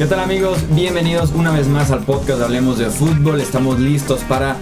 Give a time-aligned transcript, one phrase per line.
[0.00, 0.64] ¿Qué tal amigos?
[0.74, 3.38] Bienvenidos una vez más al podcast Hablemos de Fútbol.
[3.38, 4.56] Estamos listos para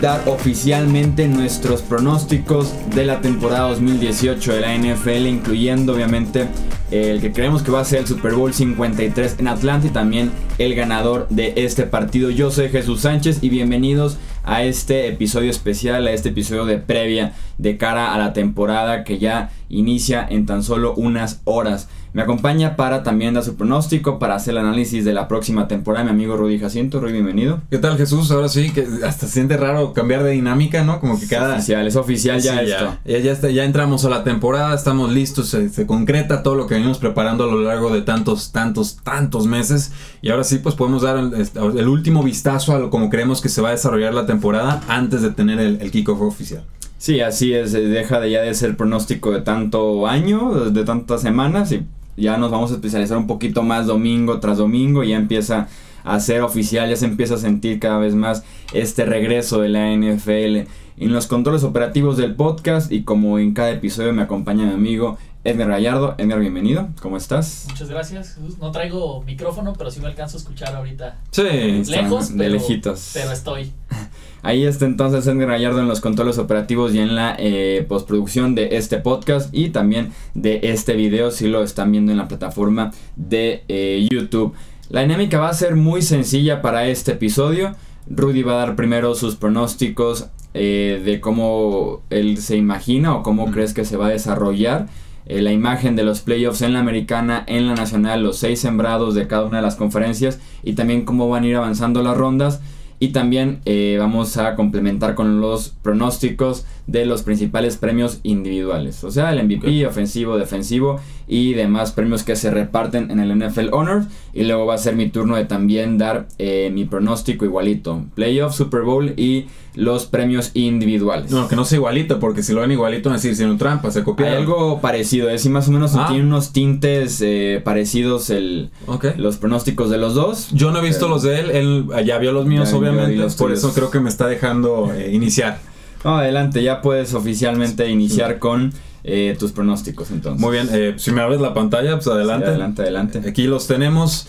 [0.00, 6.48] dar oficialmente nuestros pronósticos de la temporada 2018 de la NFL, incluyendo obviamente
[6.90, 10.30] el que creemos que va a ser el Super Bowl 53 en Atlanta y también
[10.56, 12.30] el ganador de este partido.
[12.30, 17.34] Yo soy Jesús Sánchez y bienvenidos a este episodio especial, a este episodio de previa
[17.58, 21.88] de cara a la temporada que ya inicia en tan solo unas horas.
[22.12, 26.04] Me acompaña para también dar su pronóstico, para hacer el análisis de la próxima temporada,
[26.04, 26.98] mi amigo Rudy Jacinto.
[26.98, 27.62] Rudy, bienvenido.
[27.70, 28.32] ¿Qué tal Jesús?
[28.32, 30.98] Ahora sí, que hasta se siente raro cambiar de dinámica, ¿no?
[30.98, 31.50] Como que cada...
[31.50, 32.96] Es oficial, es oficial ya esto.
[33.04, 36.74] Ya, ya, está, ya entramos a la temporada, estamos listos, se, concreta todo lo que
[36.74, 39.92] venimos preparando a lo largo de tantos, tantos, tantos meses.
[40.20, 43.62] Y ahora sí, pues podemos dar el, último vistazo a lo como creemos que se
[43.62, 46.64] va a desarrollar la temporada antes de tener el, el kickoff oficial.
[46.98, 51.72] Sí, así es, deja de ya de ser pronóstico de tanto año, de tantas semanas
[51.72, 51.86] y
[52.20, 55.68] ya nos vamos a especializar un poquito más domingo tras domingo, ya empieza
[56.04, 59.92] a ser oficial, ya se empieza a sentir cada vez más este regreso de la
[59.92, 64.74] NFL en los controles operativos del podcast y como en cada episodio me acompaña mi
[64.74, 66.14] amigo Edgar Gallardo.
[66.18, 67.64] Edgar, bienvenido, ¿cómo estás?
[67.70, 68.38] Muchas gracias.
[68.60, 71.18] No traigo micrófono, pero sí me alcanzo a escuchar ahorita.
[71.30, 73.12] Sí, lejos, de lejitos.
[73.14, 73.72] Pero estoy.
[74.42, 78.76] Ahí está entonces Edgar Gallardo en los controles operativos y en la eh, postproducción de
[78.76, 83.64] este podcast y también de este video si lo están viendo en la plataforma de
[83.68, 84.54] eh, YouTube.
[84.88, 87.76] La dinámica va a ser muy sencilla para este episodio.
[88.08, 93.50] Rudy va a dar primero sus pronósticos eh, de cómo él se imagina o cómo
[93.50, 94.88] crees que se va a desarrollar
[95.26, 99.28] la imagen de los playoffs en la americana, en la nacional, los seis sembrados de
[99.28, 102.60] cada una de las conferencias y también cómo van a ir avanzando las rondas.
[103.02, 109.04] Y también eh, vamos a complementar con los pronósticos de los principales premios individuales.
[109.04, 113.68] O sea, el MVP, ofensivo, defensivo y demás premios que se reparten en el NFL
[113.72, 114.06] Honors.
[114.32, 118.02] Y luego va a ser mi turno de también dar eh, mi pronóstico igualito.
[118.16, 121.30] Playoff, Super Bowl y los premios individuales.
[121.30, 123.56] No, que no sea igualito, porque si lo ven igualito van a decir, si un
[123.56, 124.26] trampa, se copia.
[124.26, 125.50] Hay algo parecido, es ¿eh?
[125.50, 126.06] más o menos ah.
[126.08, 128.70] tiene unos tintes eh, parecidos el,
[129.16, 130.50] los pronósticos de los dos.
[130.52, 133.72] Yo no he visto los de él, él ya vio los míos, obviamente, por eso
[133.72, 135.60] creo que me está dejando iniciar.
[136.04, 138.72] No, adelante, ya puedes oficialmente iniciar con
[139.04, 140.40] eh, tus pronósticos entonces.
[140.40, 142.48] Muy bien, eh, si me abres la pantalla, pues adelante.
[142.48, 143.22] adelante, adelante.
[143.28, 144.26] Aquí los tenemos.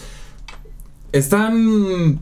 [1.12, 2.20] Están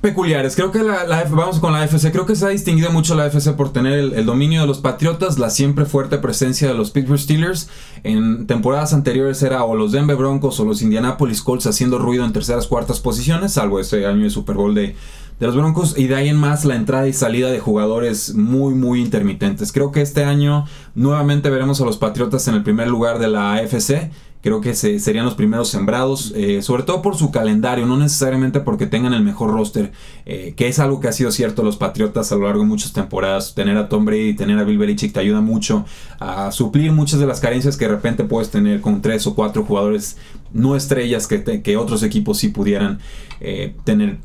[0.00, 0.54] peculiares.
[0.54, 2.12] Creo que la, vamos con la FC.
[2.12, 5.38] Creo que se ha distinguido mucho la FC por tener el, dominio de los Patriotas,
[5.38, 7.68] la siempre fuerte presencia de los Pittsburgh Steelers.
[8.02, 12.32] En temporadas anteriores era o los Denver Broncos o los Indianapolis Colts haciendo ruido en
[12.32, 14.96] terceras, cuartas posiciones, salvo ese año de Super Bowl de,
[15.42, 18.74] de los Broncos y de ahí en más la entrada y salida de jugadores muy
[18.74, 19.72] muy intermitentes.
[19.72, 23.54] Creo que este año nuevamente veremos a los Patriotas en el primer lugar de la
[23.54, 24.12] AFC.
[24.40, 28.60] Creo que se, serían los primeros sembrados, eh, sobre todo por su calendario, no necesariamente
[28.60, 29.90] porque tengan el mejor roster,
[30.26, 32.92] eh, que es algo que ha sido cierto los Patriotas a lo largo de muchas
[32.92, 33.56] temporadas.
[33.56, 35.84] Tener a Tom Brady y tener a Bill Belichick te ayuda mucho
[36.20, 39.64] a suplir muchas de las carencias que de repente puedes tener con tres o cuatro
[39.64, 40.18] jugadores
[40.52, 43.00] no estrellas que, que otros equipos sí pudieran
[43.40, 44.18] eh, tener.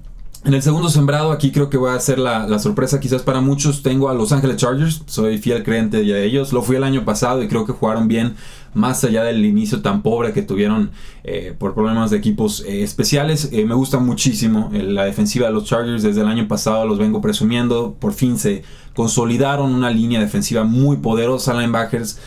[0.46, 3.84] En el segundo sembrado, aquí creo que va a ser la, sorpresa quizás para muchos.
[3.84, 6.54] Tengo a Los Ángeles Chargers, soy fiel creyente de ellos.
[6.54, 8.36] Lo fui el año pasado y creo que jugaron bien
[8.78, 10.92] más allá del inicio tan pobre que tuvieron
[11.24, 13.50] eh, por problemas de equipos eh, especiales.
[13.52, 16.04] Eh, me gusta muchísimo la defensiva de los Chargers.
[16.04, 17.96] Desde el año pasado los vengo presumiendo.
[18.00, 22.20] Por fin se consolidaron una línea defensiva muy poderosa, linebackers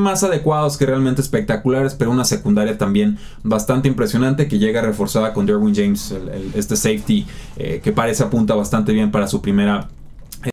[0.00, 5.46] más adecuados que realmente espectaculares, pero una secundaria también bastante impresionante que llega reforzada con
[5.46, 6.12] Derwin James,
[6.54, 7.26] este safety
[7.56, 9.88] que parece apunta bastante bien para su primera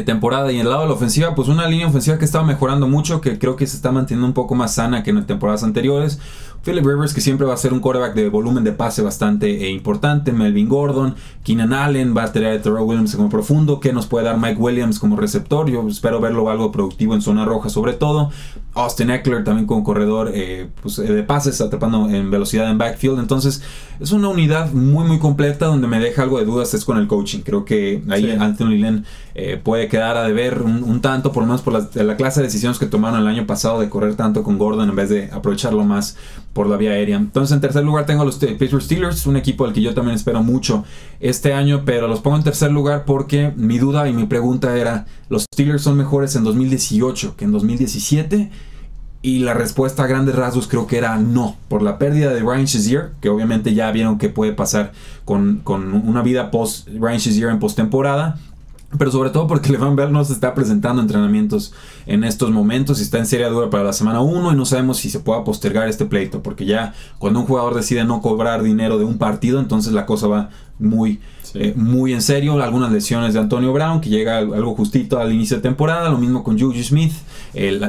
[0.05, 0.51] temporada.
[0.51, 3.21] Y en el lado de la ofensiva, pues una línea ofensiva que estaba mejorando mucho,
[3.21, 6.19] que creo que se está manteniendo un poco más sana que en temporadas anteriores.
[6.63, 9.69] Philip Rivers, que siempre va a ser un quarterback de volumen de pase bastante eh,
[9.69, 10.31] importante.
[10.31, 11.13] Melvin Gordon,
[11.43, 13.79] Keenan Allen, va a tener a Terrell Williams como profundo.
[13.79, 15.69] que nos puede dar Mike Williams como receptor?
[15.69, 18.31] Yo espero verlo algo productivo en zona roja, sobre todo.
[18.75, 23.19] Austin Eckler también como corredor eh, pues, de pases, atrapando en velocidad en backfield.
[23.19, 23.61] Entonces,
[24.01, 27.07] es una unidad muy, muy completa donde me deja algo de dudas es con el
[27.07, 27.39] coaching.
[27.39, 31.61] Creo que ahí Anthony Lynn eh, puede quedar a deber un, tanto, por lo menos
[31.61, 34.89] por la, clase de decisiones que tomaron el año pasado de correr tanto con Gordon
[34.89, 36.17] en vez de aprovecharlo más
[36.51, 37.15] por la vía aérea.
[37.15, 40.15] Entonces, en tercer lugar tengo a los Pittsburgh Steelers, un equipo del que yo también
[40.15, 40.83] espero mucho
[41.21, 45.05] este año, pero los pongo en tercer lugar porque mi duda y mi pregunta era,
[45.29, 48.51] ¿los Steelers son mejores en 2018 que en 2017?
[49.21, 52.65] Y la respuesta a grandes rasgos creo que era no, por la pérdida de Ryan
[52.65, 54.91] Shazier, que obviamente ya vieron que puede pasar
[55.23, 58.37] con, con una vida post Ryan Shazier en postemporada
[58.97, 61.73] pero sobre todo porque Levan Bell no se está presentando entrenamientos
[62.05, 64.97] en estos momentos y está en serie dura para la semana 1 y no sabemos
[64.97, 68.97] si se pueda postergar este pleito, porque ya cuando un jugador decide no cobrar dinero
[68.97, 70.49] de un partido, entonces la cosa va
[70.79, 71.19] muy,
[71.53, 72.61] eh, muy en serio.
[72.61, 76.43] Algunas lesiones de Antonio Brown, que llega algo justito al inicio de temporada, lo mismo
[76.43, 77.13] con Juju Smith,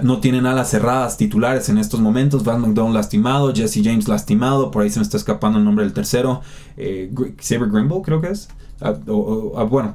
[0.02, 4.82] no tienen alas cerradas titulares en estos momentos, Van McDonald lastimado, Jesse James lastimado, por
[4.82, 6.42] ahí se me está escapando el nombre del tercero,
[6.76, 7.10] eh,
[7.40, 8.48] Saber Grimble creo que es.
[8.80, 8.94] Ah,
[9.56, 9.94] ah, bueno,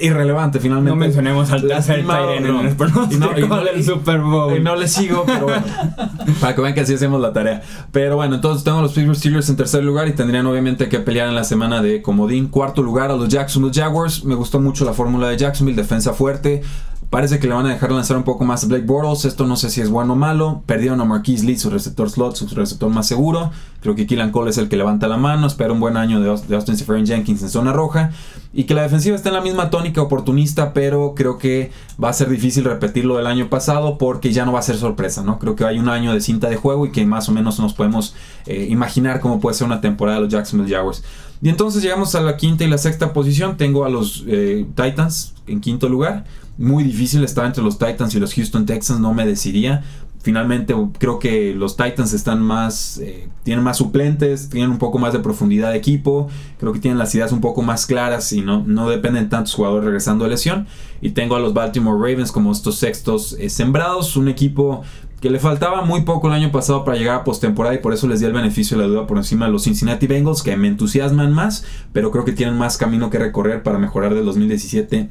[0.00, 0.90] irrelevante finalmente.
[0.90, 4.56] No mencionemos al tercer en el no, del Super Bowl.
[4.56, 5.64] Y no le sigo, pero bueno.
[6.40, 7.62] para que vean que así hacemos la tarea.
[7.92, 10.98] Pero bueno, entonces tengo a los Pittsburgh Steelers en tercer lugar y tendrían obviamente que
[10.98, 12.48] pelear en la semana de comodín.
[12.48, 14.24] Cuarto lugar a los Jacksonville Jaguars.
[14.24, 16.62] Me gustó mucho la fórmula de Jacksonville, defensa fuerte.
[17.10, 19.24] Parece que le van a dejar lanzar un poco más a Blake Bortles.
[19.24, 20.62] Esto no sé si es bueno o malo.
[20.66, 23.52] Perdieron a Marquise Lee, su receptor slot, su receptor más seguro.
[23.86, 25.46] Creo que Keelan Cole es el que levanta la mano.
[25.46, 28.10] Espera un buen año de, Austin Seferian Jenkins en zona roja.
[28.52, 31.70] Y que la defensiva está en la misma tónica oportunista, pero creo que
[32.02, 35.22] va a ser difícil repetirlo del año pasado porque ya no va a ser sorpresa,
[35.22, 35.38] ¿no?
[35.38, 37.74] Creo que hay un año de cinta de juego y que más o menos nos
[37.74, 38.16] podemos
[38.46, 41.04] eh, imaginar cómo puede ser una temporada de los Jacksonville Jaguars.
[41.40, 43.56] Y entonces llegamos a la quinta y la sexta posición.
[43.56, 46.24] Tengo a los eh, Titans en quinto lugar
[46.58, 49.84] muy difícil estar entre los Titans y los Houston Texans, no me decidiría.
[50.26, 55.12] Finalmente creo que los Titans están más, eh, tienen más suplentes, tienen un poco más
[55.12, 56.26] de profundidad de equipo,
[56.58, 59.84] creo que tienen las ideas un poco más claras y no, no dependen tantos jugadores
[59.84, 60.66] regresando de lesión.
[61.00, 64.82] Y tengo a los Baltimore Ravens como estos sextos eh, sembrados, un equipo
[65.20, 68.08] que le faltaba muy poco el año pasado para llegar a postemporada y por eso
[68.08, 70.66] les di el beneficio de la duda por encima de los Cincinnati Bengals que me
[70.66, 75.08] entusiasman más, pero creo que tienen más camino que recorrer para mejorar del 2017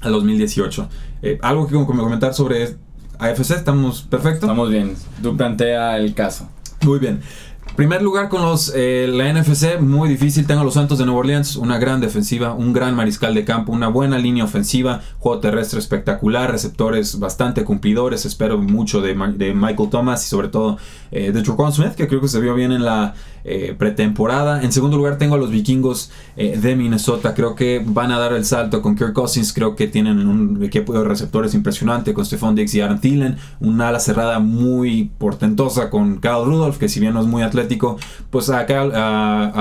[0.00, 0.88] al 2018.
[1.20, 2.78] Eh, algo que comentar sobre
[3.18, 4.46] AFC, ¿estamos perfecto?
[4.46, 6.48] Estamos bien, tú plantea el caso.
[6.82, 7.20] Muy bien.
[7.76, 10.46] Primer lugar con los eh, la NFC, muy difícil.
[10.46, 13.72] Tengo a los Santos de Nueva Orleans, una gran defensiva, un gran mariscal de campo,
[13.72, 18.26] una buena línea ofensiva, juego terrestre espectacular, receptores bastante cumplidores.
[18.26, 20.78] Espero mucho de, de Michael Thomas y sobre todo
[21.10, 23.14] eh, de Trocon Smith, que creo que se vio bien en la
[23.46, 24.62] eh, pretemporada.
[24.62, 27.34] En segundo lugar tengo a los vikingos eh, de Minnesota.
[27.34, 29.52] Creo que van a dar el salto con Kirk Cousins.
[29.52, 33.36] Creo que tienen un equipo de receptores impresionante con Stephon Diggs y Aaron Thielen.
[33.60, 37.98] Una ala cerrada muy portentosa con Kyle Rudolph, que si bien no es muy atlético,
[38.30, 38.64] pues a,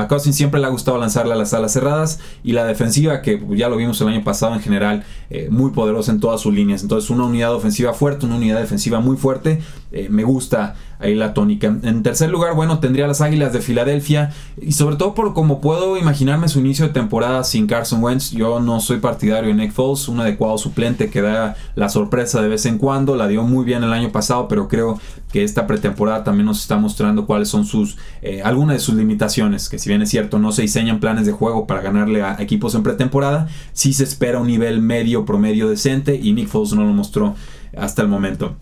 [0.07, 2.21] Cousins siempre le ha gustado lanzarle a las alas cerradas.
[2.41, 6.13] Y la defensiva, que ya lo vimos el año pasado en general, eh, muy poderosa
[6.13, 6.83] en todas sus líneas.
[6.83, 9.62] Entonces una unidad ofensiva fuerte, una unidad defensiva muy fuerte.
[10.09, 11.68] me gusta ahí la tónica.
[11.68, 15.98] En tercer lugar, bueno, tendría las Águilas de Filadelfia y sobre todo por como puedo
[15.98, 18.32] imaginarme su inicio de temporada sin Carson Wentz.
[18.32, 22.48] Yo no soy partidario de Nick Foles, un adecuado suplente que da la sorpresa de
[22.48, 23.16] vez en cuando.
[23.16, 25.00] La dio muy bien el año pasado, pero creo
[25.32, 29.70] que esta pretemporada también nos está mostrando cuáles son sus eh, algunas de sus limitaciones.
[29.70, 32.76] Que si bien es cierto, no se diseñan planes de juego para ganarle a equipos
[32.76, 36.94] en pretemporada, sí se espera un nivel medio promedio decente y Nick Foles no lo
[36.94, 37.36] mostró
[37.76, 38.56] hasta el momento.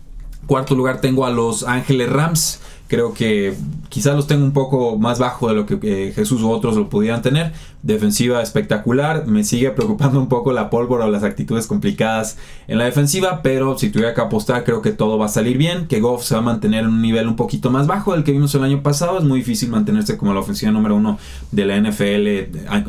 [0.46, 2.60] Cuarto lugar tengo a los Ángeles Rams.
[2.88, 3.54] Creo que
[3.88, 6.88] quizás los tengo un poco más bajo de lo que eh, Jesús u otros lo
[6.88, 7.52] pudieran tener.
[7.82, 9.26] Defensiva espectacular.
[9.26, 12.38] Me sigue preocupando un poco la pólvora o las actitudes complicadas
[12.68, 13.42] en la defensiva.
[13.42, 15.86] Pero si tuviera que apostar, creo que todo va a salir bien.
[15.88, 18.32] Que Goff se va a mantener en un nivel un poquito más bajo del que
[18.32, 19.18] vimos el año pasado.
[19.18, 21.18] Es muy difícil mantenerse como la ofensiva número uno
[21.50, 22.26] de la NFL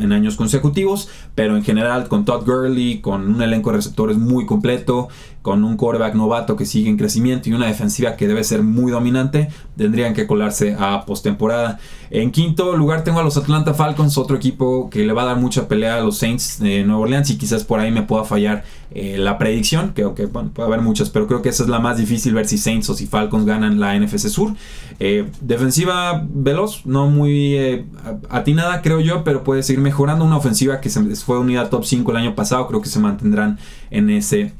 [0.01, 1.09] en años consecutivos.
[1.35, 5.09] Pero en general, con Todd Gurley, con un elenco de receptores muy completo
[5.43, 8.91] con un quarterback novato que sigue en crecimiento y una defensiva que debe ser muy
[8.93, 11.79] dominante, tendrían que colarse a postemporada.
[12.09, 15.37] En quinto lugar tengo a los Atlanta Falcons, otro equipo que le va a dar
[15.37, 18.63] mucha pelea a los Saints de Nueva Orleans y quizás por ahí me pueda fallar
[18.91, 21.79] eh, la predicción, que aunque bueno, puede haber muchas, pero creo que esa es la
[21.79, 24.53] más difícil ver si Saints o si Falcons ganan la NFC Sur.
[24.99, 27.85] Eh, defensiva veloz, no muy eh,
[28.29, 30.23] atinada creo yo, pero puede seguir mejorando.
[30.25, 33.57] Una ofensiva que se, fue unidad top 5 el año pasado, creo que se mantendrán
[33.89, 34.53] en ese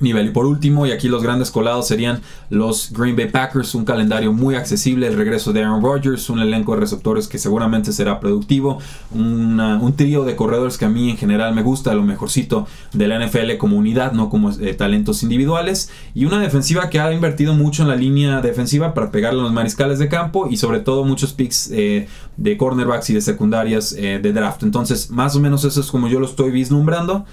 [0.00, 0.28] nivel.
[0.28, 4.32] Y por último, y aquí los grandes colados serían los Green Bay Packers, un calendario
[4.32, 8.78] muy accesible, el regreso de Aaron Rodgers, un elenco de receptores que seguramente será productivo,
[9.12, 13.24] un trío de corredores que a mí en general me gusta, lo mejorcito de la
[13.24, 17.82] NFL como unidad, no como eh, talentos individuales, y una defensiva que ha invertido mucho
[17.82, 21.32] en la línea defensiva para pegarle a los mariscales de campo y sobre todo muchos
[21.32, 24.62] picks eh, de cornerbacks y de secundarias eh, de draft.
[24.62, 27.24] Entonces, más o menos eso es como yo lo estoy vislumbrando.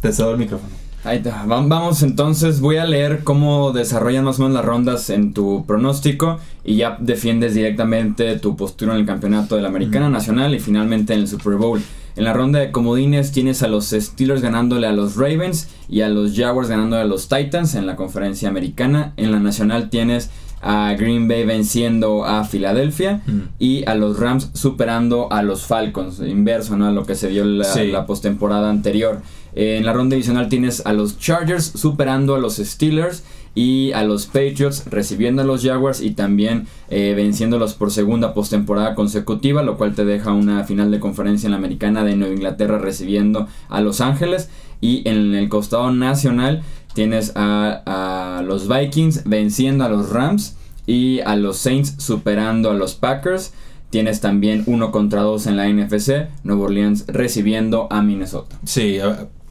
[0.00, 0.91] Te el micrófono.
[1.04, 1.44] Ahí está.
[1.46, 6.38] Vamos entonces, voy a leer cómo desarrollan más o menos las rondas en tu pronóstico
[6.64, 11.12] y ya defiendes directamente tu postura en el campeonato de la Americana Nacional y finalmente
[11.12, 11.82] en el Super Bowl.
[12.14, 16.08] En la ronda de comodines tienes a los Steelers ganándole a los Ravens y a
[16.08, 19.12] los Jaguars ganándole a los Titans en la conferencia americana.
[19.16, 20.30] En la nacional tienes
[20.62, 23.40] a Green Bay venciendo a Filadelfia Mm.
[23.58, 26.86] y a los Rams superando a los Falcons, inverso ¿no?
[26.86, 27.88] a lo que se vio la, Sí.
[27.88, 29.20] la postemporada anterior.
[29.54, 33.22] Eh, en la ronda divisional tienes a los Chargers superando a los Steelers
[33.54, 38.94] y a los Patriots recibiendo a los Jaguars y también eh, venciéndolos por segunda postemporada
[38.94, 42.78] consecutiva, lo cual te deja una final de conferencia en la americana de Nueva Inglaterra
[42.78, 44.48] recibiendo a Los Ángeles
[44.80, 46.62] y en el costado nacional
[46.94, 50.56] tienes a, los Vikings venciendo a los Rams
[50.86, 53.52] y a los Saints superando a los Packers.
[53.90, 58.58] Tienes también uno contra dos en la NFC, Nueva Orleans recibiendo a Minnesota.
[58.64, 58.98] Sí,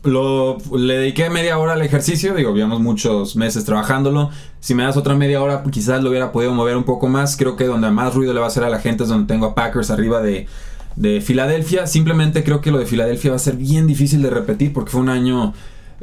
[0.04, 4.32] lo, le dediqué media hora al ejercicio, digo, llevamos muchos meses trabajándolo.
[4.60, 7.38] Si me das otra media hora, quizás lo hubiera podido mover un poco más.
[7.38, 9.46] Creo que donde más ruido le va a hacer a la gente es donde tengo
[9.46, 10.48] a Packers arriba de,
[10.96, 11.86] de Filadelfia.
[11.86, 15.02] Simplemente creo que lo de Filadelfia va a ser bien difícil de repetir porque fue
[15.02, 15.54] un año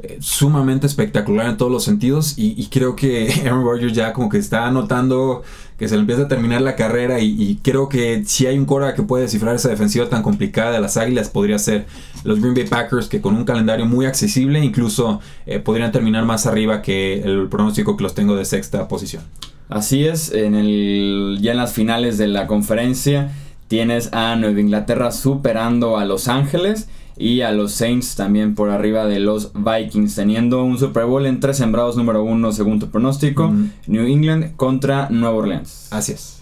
[0.00, 4.38] eh, sumamente espectacular en todos los sentidos y, creo que Aaron Rodgers ya como que
[4.38, 5.42] está notando
[5.76, 8.64] que se le empieza a terminar la carrera y, y creo que si hay un
[8.64, 11.86] cora que puede descifrar esa defensiva tan complicada de las Águilas podría ser
[12.22, 16.46] los Green Bay Packers que con un calendario muy accesible incluso eh, podrían terminar más
[16.46, 19.24] arriba que el pronóstico que los tengo de sexta posición.
[19.68, 23.32] Así es, en el, ya en las finales de la conferencia
[23.66, 26.88] tienes a Nueva Inglaterra superando a Los Ángeles
[27.18, 31.40] y a los Saints también por arriba de los Vikings, teniendo un Super Bowl en
[31.40, 33.52] tres sembrados número uno según tu pronóstico.
[33.86, 35.88] New England contra Nueva Orleans.
[35.90, 36.38] Así es.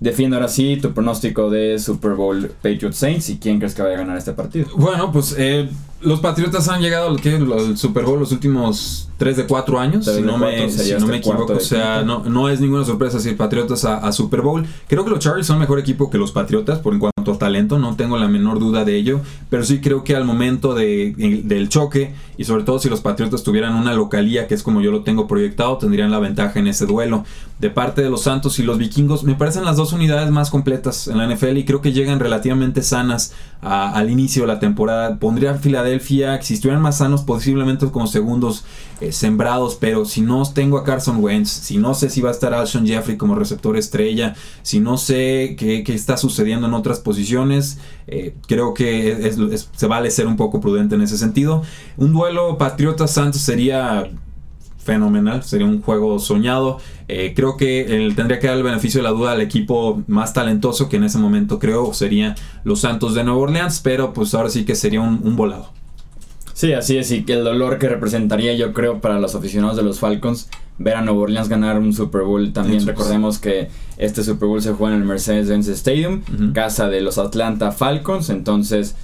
[0.00, 3.94] Defiendo ahora sí tu pronóstico de Super Bowl Patriots Saints y quién crees que vaya
[3.94, 4.66] a ganar este partido.
[4.76, 5.68] Bueno, pues eh,
[6.00, 7.36] los Patriotas han llegado al, ¿qué?
[7.36, 10.70] al Super Bowl los últimos 3 de 4 años, Tres si de no cuatro me,
[10.70, 11.52] si no me equivoco.
[11.52, 14.66] O sea, no, no es ninguna sorpresa si Patriotas a, a Super Bowl.
[14.88, 17.96] Creo que los Chargers son mejor equipo que los Patriotas por en cuanto talento, no
[17.96, 19.20] tengo la menor duda de ello.
[19.50, 23.42] Pero sí creo que al momento de, del choque, y sobre todo si los Patriotas
[23.42, 26.86] tuvieran una localía, que es como yo lo tengo proyectado, tendrían la ventaja en ese
[26.86, 27.24] duelo.
[27.58, 31.08] De parte de los Santos y los Vikingos, me parecen las dos unidades más completas
[31.08, 35.18] en la NFL y creo que llegan relativamente sanas al inicio de la temporada.
[35.18, 38.64] Pondría a Filadelfia, si estuvieran más sanos, posiblemente como segundos
[39.00, 42.32] eh, sembrados, pero si no tengo a Carson Wentz, si no sé si va a
[42.32, 47.00] estar Alshon Jeffrey como receptor estrella, si no sé qué, qué está sucediendo en otras
[47.00, 47.13] posiciones,
[48.06, 49.32] eh, creo que
[49.72, 51.62] se vale ser un poco prudente en ese sentido.
[51.96, 54.10] Un duelo Patriotas-Santos sería
[54.78, 56.78] fenomenal, sería un juego soñado.
[57.08, 60.88] Eh, creo que tendría que dar el beneficio de la duda al equipo más talentoso
[60.88, 64.64] que en ese momento creo sería los Santos de Nueva Orleans, pero pues ahora sí
[64.64, 65.70] que sería un, un volado.
[66.52, 69.82] Sí, así es, y que el dolor que representaría yo creo para los aficionados de
[69.82, 72.52] los Falcons ver a Nueva Orleans ganar un Super Bowl.
[72.52, 77.18] También recordemos que este Super Bowl se juega en el Mercedes-Benz Stadium, casa de los
[77.18, 78.96] Atlanta Falcons, entonces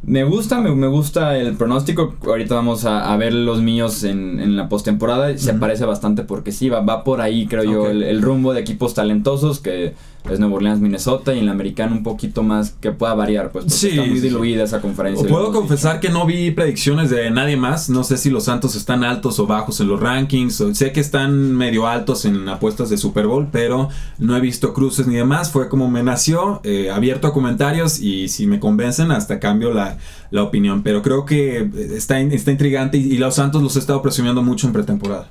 [0.00, 2.14] me gusta, me, me gusta el pronóstico.
[2.24, 5.36] Ahorita vamos a, a ver los míos en, en la postemporada.
[5.36, 8.60] Se parece bastante porque sí, va, va por ahí, creo yo, el, el rumbo de
[8.60, 9.94] equipos talentosos que
[10.30, 13.64] es Nueva Orleans, Minnesota y en la americana un poquito más que pueda variar, pues
[13.64, 14.28] porque Sí, está muy sí.
[14.28, 15.24] diluida esa conferencia.
[15.26, 15.58] O puedo dicho.
[15.60, 17.88] confesar que no vi predicciones de nadie más.
[17.90, 20.62] No sé si los Santos están altos o bajos en los rankings.
[20.72, 25.06] Sé que están medio altos en apuestas de Super Bowl, pero no he visto cruces
[25.06, 25.50] ni demás.
[25.50, 29.98] Fue como me nació, eh, abierto a comentarios y si me convencen hasta cambio la,
[30.30, 30.82] la opinión.
[30.82, 34.42] Pero creo que eh, está, está intrigante y, y los Santos los he estado presumiendo
[34.42, 35.28] mucho en pretemporada.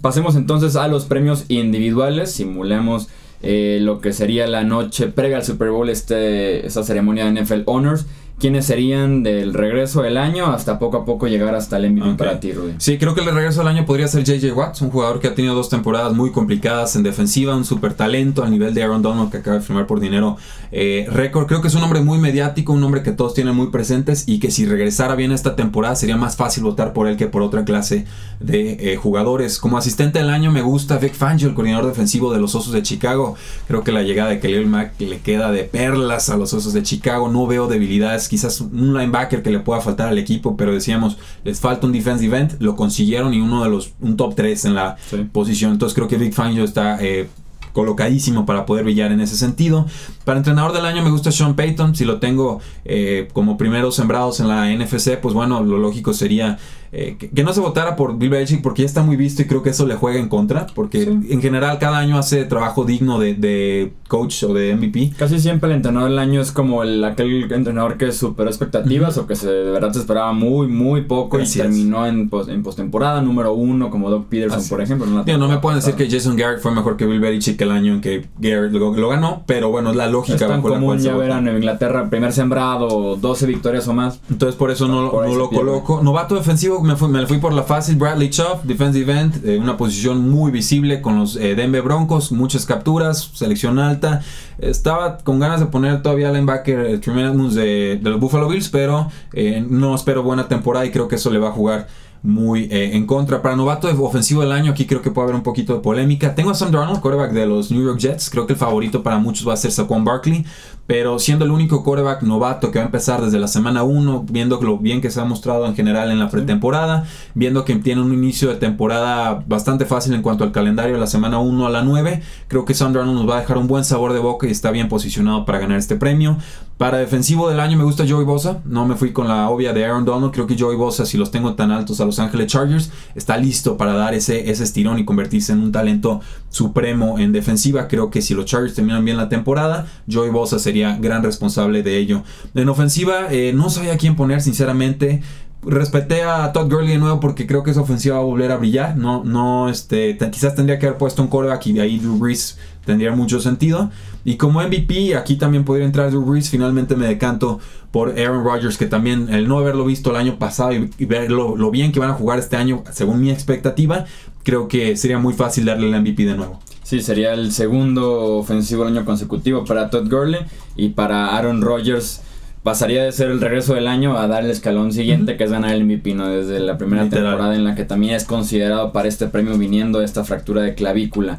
[0.00, 2.30] Pasemos entonces a los premios individuales.
[2.30, 3.08] Simulemos
[3.42, 7.62] eh, lo que sería la noche previa al Super Bowl, este, esta ceremonia de NFL
[7.66, 8.06] Honors.
[8.38, 12.38] ¿Quiénes serían del regreso del año hasta poco a poco llegar hasta el MVP para
[12.38, 12.74] ti, Rudy?
[12.78, 15.34] Sí, creo que el regreso al año podría ser JJ Watts, un jugador que ha
[15.34, 19.30] tenido dos temporadas muy complicadas en defensiva, un super talento al nivel de Aaron Donald
[19.30, 20.36] que acaba de firmar por dinero
[20.70, 21.46] eh, récord.
[21.46, 24.38] Creo que es un hombre muy mediático, un hombre que todos tienen muy presentes y
[24.38, 27.64] que si regresara bien esta temporada sería más fácil votar por él que por otra
[27.64, 28.04] clase
[28.38, 29.58] de eh, jugadores.
[29.58, 32.82] Como asistente del año me gusta Vic Fangio, el coordinador defensivo de los Osos de
[32.82, 33.34] Chicago.
[33.66, 36.82] Creo que la llegada de Khalil Mack le queda de perlas a los Osos de
[36.82, 37.28] Chicago.
[37.28, 41.58] No veo debilidades, quizás un linebacker que le pueda faltar al equipo, pero decíamos, les
[41.60, 44.96] falta un defensive end, lo consiguieron y uno de los, un top 3 en la
[45.10, 45.26] Sí.
[45.32, 45.72] posición.
[45.72, 47.28] Entonces creo que Vic Fangio está eh,
[47.72, 49.86] colocadísimo para poder brillar en ese sentido.
[50.28, 51.94] Para entrenador del año me gusta Sean Payton.
[51.96, 56.58] Si lo tengo eh, como primeros sembrados en la NFC, pues bueno, lo lógico sería
[56.92, 59.46] eh, que, que no se votara por Bill Belichick porque ya está muy visto y
[59.46, 60.66] creo que eso le juega en contra.
[60.74, 61.18] Porque Sí.
[61.30, 65.12] en general cada año hace trabajo digno de, de coach o de MVP.
[65.16, 69.26] Casi siempre el entrenador del año es como el, aquel entrenador que superó expectativas o
[69.26, 71.68] que se, de verdad se esperaba muy, muy poco Así y es.
[71.68, 75.06] terminó en, pos- en postemporada número uno, como Doug Peterson, Así por ejemplo.
[75.26, 77.94] en no me pueden decir que Jason Garrett fue mejor que Bill Belichick el año
[77.94, 81.28] en que Garrett lo, lo ganó, pero bueno, la lógica Es tan común ya ver
[81.28, 81.38] vota.
[81.38, 84.20] a Nueva Inglaterra primer sembrado, 12 victorias o más.
[84.30, 86.02] Entonces por eso no, Por lo coloco.
[86.02, 89.76] Novato defensivo me fui, me fui por la fácil Bradley Chubb, defensive end, eh, una
[89.76, 94.22] posición muy visible con los eh, Denver Broncos, muchas capturas, selección alta.
[94.58, 99.08] Estaba con ganas de poner todavía linebacker eh, Tremendous de, de los Buffalo Bills, pero
[99.32, 101.86] eh, no espero buena temporada y creo que eso le va a jugar
[102.22, 103.42] muy eh, en contra.
[103.42, 106.34] Para novato ofensivo del año, aquí creo que puede haber un poquito de polémica.
[106.34, 108.30] Tengo a Sam Darnold, quarterback de los New York Jets.
[108.30, 110.44] Creo que el favorito para muchos va a ser Saquon Barkley.
[110.88, 114.58] Pero siendo el único quarterback novato que va a empezar desde la semana 1, viendo
[114.62, 117.04] lo bien que se ha mostrado en general en la pretemporada,
[117.34, 121.06] viendo que tiene un inicio de temporada bastante fácil en cuanto al calendario de la
[121.06, 124.14] semana 1 a la 9, creo que Darnold nos va a dejar un buen sabor
[124.14, 126.38] de boca y está bien posicionado para ganar este premio.
[126.78, 129.84] Para defensivo del año me gusta Joey Bosa, no me fui con la obvia de
[129.84, 132.90] Aaron Donald, creo que Joey Bosa si los tengo tan altos a Los Ángeles Chargers
[133.14, 137.88] está listo para dar ese, ese estirón y convertirse en un talento supremo en defensiva,
[137.88, 141.98] creo que si los Chargers terminan bien la temporada, Joey Bosa sería gran responsable de
[141.98, 142.22] ello.
[142.54, 145.22] En ofensiva, eh, no sabía quién poner, sinceramente.
[145.62, 148.56] Respeté a Todd Gurley de nuevo porque creo que esa ofensiva va a volver a
[148.56, 148.96] brillar.
[148.96, 152.58] No, no, este, quizás tendría que haber puesto un coreback y de ahí Drew Brees
[152.86, 153.90] tendría mucho sentido.
[154.24, 156.48] Y como MVP, aquí también podría entrar Drew Brees.
[156.48, 157.58] Finalmente me decanto
[157.90, 161.30] por Aaron Rodgers, que también el no haberlo visto el año pasado y, y ver
[161.30, 164.04] lo, lo, bien que van a jugar este año, según mi expectativa,
[164.44, 166.60] creo que sería muy fácil darle el MVP de nuevo.
[166.88, 170.40] Sí, sería el segundo ofensivo año consecutivo para Todd Gurley
[170.74, 172.22] y para Aaron Rodgers
[172.62, 175.36] pasaría de ser el regreso del año a dar el escalón siguiente, uh -huh.
[175.36, 176.30] que es ganar el MVP, ¿no?
[176.30, 177.26] Desde la primera Literal.
[177.26, 181.36] temporada en la que también es considerado para este premio viniendo esta fractura de clavícula.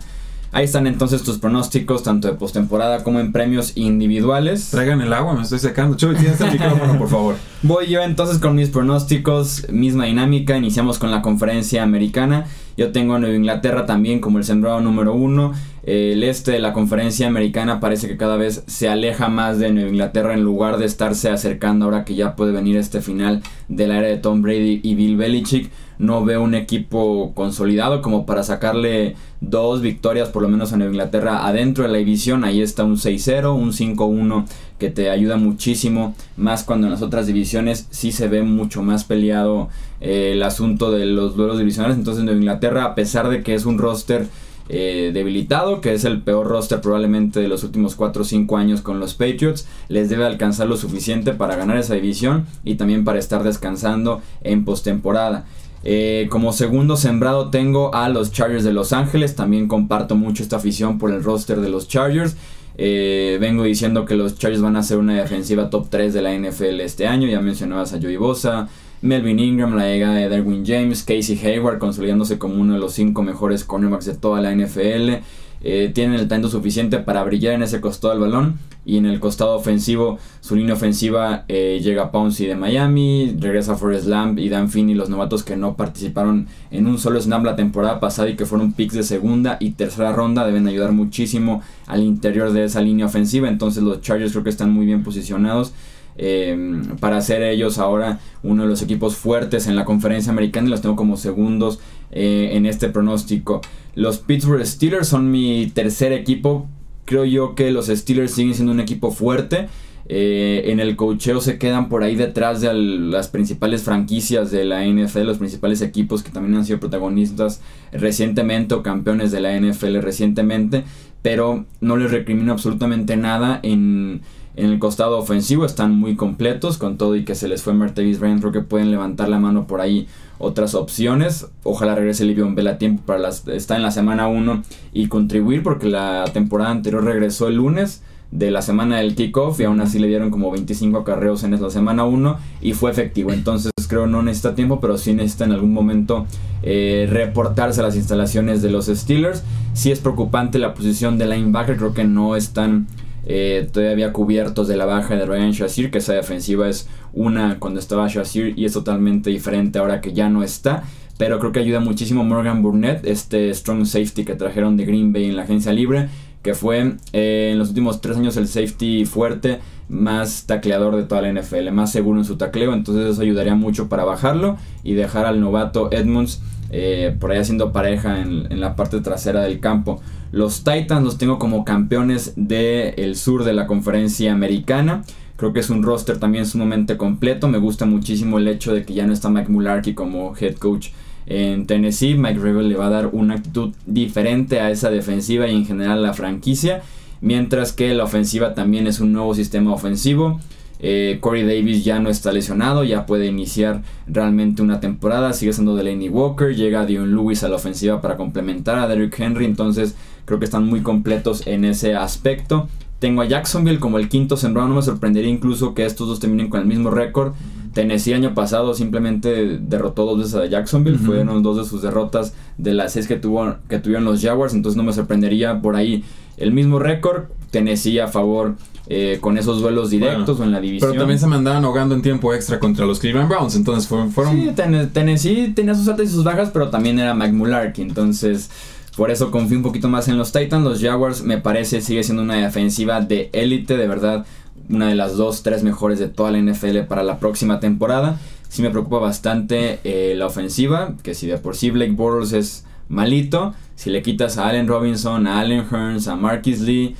[0.51, 4.71] Ahí están entonces tus pronósticos, tanto de postemporada como en premios individuales.
[4.71, 5.95] Traigan el agua, me estoy secando.
[5.95, 7.35] Chuy, tienes el micrófono, por favor.
[7.61, 10.57] Voy yo entonces con mis pronósticos, misma dinámica.
[10.57, 12.47] Iniciamos con la conferencia americana.
[12.77, 15.53] Yo tengo a Nueva Inglaterra también como el sembrado número uno.
[15.83, 19.89] El este de la conferencia americana parece que cada vez se aleja más de Nueva
[19.89, 23.97] Inglaterra en lugar de estarse acercando ahora que ya puede venir este final de la
[23.99, 25.69] era de Tom Brady y Bill Belichick.
[25.99, 31.45] No veo un equipo consolidado como para sacarle dos victorias por lo menos Nueva Inglaterra
[31.45, 32.45] adentro de la división.
[32.45, 34.45] Ahí está un 6-0, un 5-1
[34.79, 36.15] que te ayuda muchísimo.
[36.37, 39.67] Más cuando en las otras divisiones sí se ve mucho más peleado
[39.99, 41.97] eh, el asunto de los duelos divisionales.
[41.97, 44.25] Entonces Nueva Inglaterra, a pesar de que es un roster
[44.71, 48.81] eh, debilitado, que es el peor roster probablemente de los últimos 4 o 5 años
[48.81, 53.17] con los Patriots, les debe alcanzar lo suficiente para ganar esa división y también para
[53.17, 55.45] estar descansando en postemporada.
[55.83, 60.57] Eh, como segundo sembrado tengo a los Chargers de Los Ángeles, también comparto mucho esta
[60.57, 62.35] afición por el roster de los Chargers.
[62.77, 66.33] Eh, vengo diciendo que los Chargers van a ser una defensiva top 3 de la
[66.33, 68.69] NFL este año, ya mencionabas a Joey Bosa,
[69.01, 73.21] Melvin Ingram, la llegada de Derwin James, Casey Hayward consolidándose como uno de los 5
[73.23, 75.23] mejores cornerbacks de toda la NFL.
[75.61, 79.19] Eh, tienen el talento suficiente para brillar en ese costado del balón y en el
[79.19, 84.69] costado ofensivo su línea ofensiva eh, llega Pouncey de Miami, regresa Forrest Lamb y Dan
[84.69, 88.45] Finney, los novatos que no participaron en un solo snap la temporada pasada y que
[88.45, 93.07] fueron picks de segunda y tercera ronda deben ayudar muchísimo al interior de esa línea
[93.07, 95.73] ofensiva entonces los Chargers creo que están muy bien posicionados
[96.21, 100.71] eh, para ser ellos ahora uno de los equipos fuertes en la conferencia americana y
[100.71, 101.79] los tengo como segundos
[102.11, 103.61] eh, en este pronóstico.
[103.95, 106.67] Los Pittsburgh Steelers son mi tercer equipo.
[107.05, 109.67] Creo yo que los Steelers siguen siendo un equipo fuerte.
[110.11, 114.83] Eh, en el cocheo se quedan por ahí detrás de las principales franquicias de la
[114.83, 119.97] NFL, los principales equipos que también han sido protagonistas recientemente o campeones de la NFL
[119.97, 120.83] recientemente,
[121.21, 124.21] pero no les recrimino absolutamente nada en
[124.59, 128.19] en el costado ofensivo están muy completos con todo y que se les fue Martavis
[128.19, 128.41] Bryant.
[128.41, 131.47] Creo que pueden levantar la mano por ahí otras opciones.
[131.63, 135.63] Ojalá regrese Livion Bell a tiempo para las, estar en la semana 1 y contribuir
[135.63, 139.97] porque la temporada anterior regresó el lunes de la semana del kickoff y aún así
[139.97, 143.31] le dieron como 25 acarreos en esa semana 1 y fue efectivo.
[143.31, 146.27] Entonces creo no necesita tiempo, pero sí necesita en algún momento
[146.63, 149.43] eh, reportarse a las instalaciones de los Steelers.
[149.73, 152.87] Sí es preocupante la posición de linebacker, creo que no están
[153.31, 157.79] eh, todavía cubiertos de la baja de Ryan Shazir, que esa defensiva es una cuando
[157.79, 160.83] estaba Shazir y es totalmente diferente ahora que ya no está.
[161.19, 165.25] Pero creo que ayuda muchísimo Morgan Burnett, este strong safety que trajeron de Green Bay
[165.25, 166.09] en la agencia libre,
[166.41, 171.21] que fue eh, en los últimos tres años el safety fuerte más tacleador de toda
[171.21, 175.27] la NFL, más seguro en su tacleo, entonces eso ayudaría mucho para bajarlo y dejar
[175.27, 180.01] al novato Edmonds eh, por ahí haciendo pareja en, en, la parte trasera del campo.
[180.31, 185.03] Los Titans los tengo como campeones del sur de la conferencia americana.
[185.37, 187.47] Creo que es un roster también sumamente completo.
[187.47, 190.89] Me gusta muchísimo el hecho de que ya no está Mike Mularkey como head coach
[191.25, 192.15] en Tennessee.
[192.15, 195.99] Mike Rebel le va a dar una actitud diferente a esa defensiva y en general
[195.99, 196.83] a la franquicia.
[197.21, 200.39] Mientras que la ofensiva también es un nuevo sistema ofensivo.
[200.81, 205.33] Eh, Corey Davis ya no está lesionado, ya puede iniciar realmente una temporada.
[205.33, 209.45] Sigue siendo Delaney Walker, llega Dion Lewis a la ofensiva para complementar a Derrick Henry.
[209.45, 212.69] Entonces creo que están muy completos en ese aspecto.
[212.99, 214.69] Tengo a Jacksonville como el quinto sembrado.
[214.69, 217.33] No me sorprendería incluso que estos dos terminen con el mismo récord.
[217.73, 220.97] Tennessee año pasado simplemente derrotó dos veces a Jacksonville.
[220.97, 224.53] Fueron dos de sus derrotas de las seis que, tuvo, que tuvieron los Jaguars.
[224.53, 226.03] Entonces no me sorprendería por ahí
[226.37, 227.25] el mismo récord.
[227.51, 228.55] Tennessee a favor
[228.87, 230.91] eh, con esos duelos directos o en la división.
[230.91, 233.55] Pero también se me andaban ahogando en tiempo extra contra los Cleveland Browns.
[233.55, 234.11] Entonces fueron.
[234.11, 234.35] fueron...
[234.35, 234.51] Sí,
[234.93, 237.81] Tennessee tenía sus altas y sus bajas, pero también era Mike.
[237.81, 238.49] Entonces.
[238.97, 240.63] Por eso confío un poquito más en los Titans.
[240.63, 244.25] Los Jaguars me parece sigue siendo una defensiva de élite, de verdad
[244.69, 248.19] una de las dos, tres mejores de toda la NFL para la próxima temporada.
[248.47, 252.65] Sí me preocupa bastante eh, la ofensiva, que si de por sí Blake Bortles es
[252.87, 256.95] malito, si le quitas a Allen Robinson, a Allen Hearns, a Marquis Lee,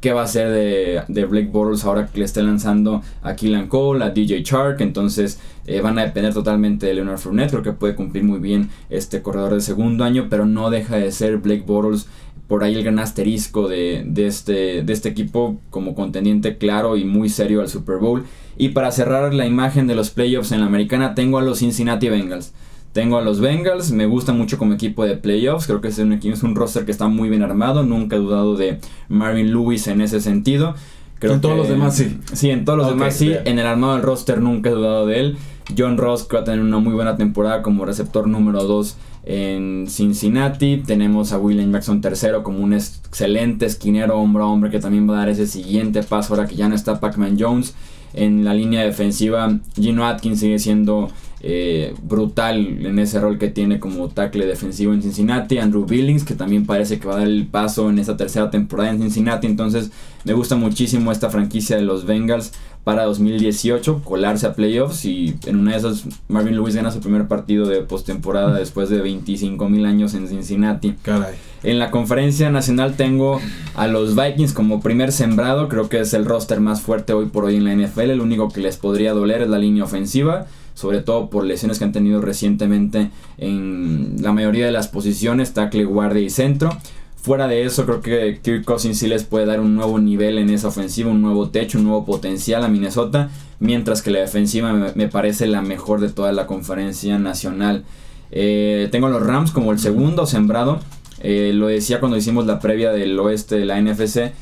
[0.00, 3.68] ¿qué va a ser de, de Blake Bortles ahora que le esté lanzando a Keelan
[3.68, 4.80] Cole, a DJ Chark?
[4.80, 8.70] Entonces eh, van a depender totalmente de Leonard Fournette, creo que puede cumplir muy bien
[8.90, 12.06] este corredor de segundo año, pero no deja de ser Blake Bortles
[12.48, 17.28] por ahí el gran asterisco de, este, de este equipo como contendiente claro y muy
[17.28, 18.24] serio al Super Bowl.
[18.56, 22.08] Y para cerrar la imagen de los playoffs en la americana, tengo a los Cincinnati
[22.08, 22.52] Bengals.
[22.96, 26.14] Tengo a los Bengals, me gusta mucho como equipo de playoffs, creo que es un,
[26.14, 28.80] es un roster que está muy bien armado, nunca he dudado de
[29.10, 30.74] Marvin Lewis en ese sentido.
[31.18, 32.16] Creo en todos los demás sí.
[32.32, 35.20] Sí, en todos los demás sí, en el armado del roster nunca he dudado de
[35.20, 35.36] él.
[35.76, 39.84] John Ross que va a tener una muy buena temporada como receptor número 2 en
[39.90, 40.78] Cincinnati.
[40.78, 45.16] Tenemos a William Jackson tercero como un excelente esquinero hombro a hombre que también va
[45.16, 47.74] a dar ese siguiente paso ahora que ya no está Pac-Man Jones.
[48.14, 53.78] En la línea defensiva, Gino Atkins sigue siendo eh, brutal en ese rol que tiene
[53.78, 55.58] como tackle defensivo en Cincinnati.
[55.58, 58.90] Andrew Billings, que también parece que va a dar el paso en esta tercera temporada
[58.90, 59.46] en Cincinnati.
[59.46, 59.90] Entonces,
[60.24, 62.52] me gusta muchísimo esta franquicia de los Bengals
[62.84, 67.26] para 2018, colarse a playoffs y en una de esas Marvin Lewis gana su primer
[67.26, 70.94] partido de postemporada después de 25 mil años en Cincinnati.
[71.02, 71.34] Caray.
[71.64, 73.40] En la conferencia nacional tengo
[73.74, 77.44] a los Vikings como primer sembrado, creo que es el roster más fuerte hoy por
[77.44, 81.00] hoy en la NFL, el único que les podría doler es la línea ofensiva sobre
[81.00, 86.20] todo por lesiones que han tenido recientemente en la mayoría de las posiciones, tackle, guardia
[86.20, 86.76] y centro.
[87.16, 90.50] Fuera de eso, creo que Kirk Cousins sí les puede dar un nuevo nivel en
[90.50, 95.08] esa ofensiva, un nuevo techo, un nuevo potencial a Minnesota, mientras que la defensiva me,
[95.08, 97.84] parece la mejor de toda la conferencia nacional.
[98.30, 100.80] Eh, tengo los Rams como el segundo sembrado.
[101.20, 104.32] Eh, lo decía cuando hicimos la previa del oeste de la NFC.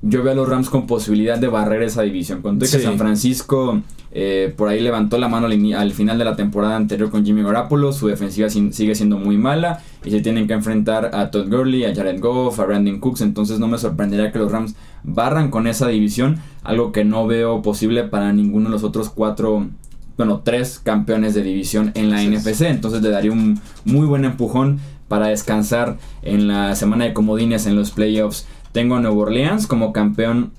[0.00, 2.40] Yo veo a los Rams con posibilidad de barrer esa división.
[2.40, 6.76] Conté que San Francisco eh, por ahí levantó la mano al, final de la temporada
[6.76, 7.92] anterior con Jimmy Garoppolo.
[7.92, 11.94] Su defensiva sigue siendo muy mala y se tienen que enfrentar a Todd Gurley, a
[11.94, 13.20] Jared Goff, a Brandon Cooks.
[13.20, 17.60] Entonces no me sorprendería que los Rams barran con esa división, algo que no veo
[17.62, 19.66] posible para ninguno de los otros cuatro,
[20.16, 22.62] bueno, tres campeones de división en la NFC.
[22.62, 27.76] Entonces le daría un muy buen empujón para descansar en la semana de comodines en
[27.76, 28.46] los playoffs.
[28.72, 30.52] Tengo a Nuevo Orleans como campeón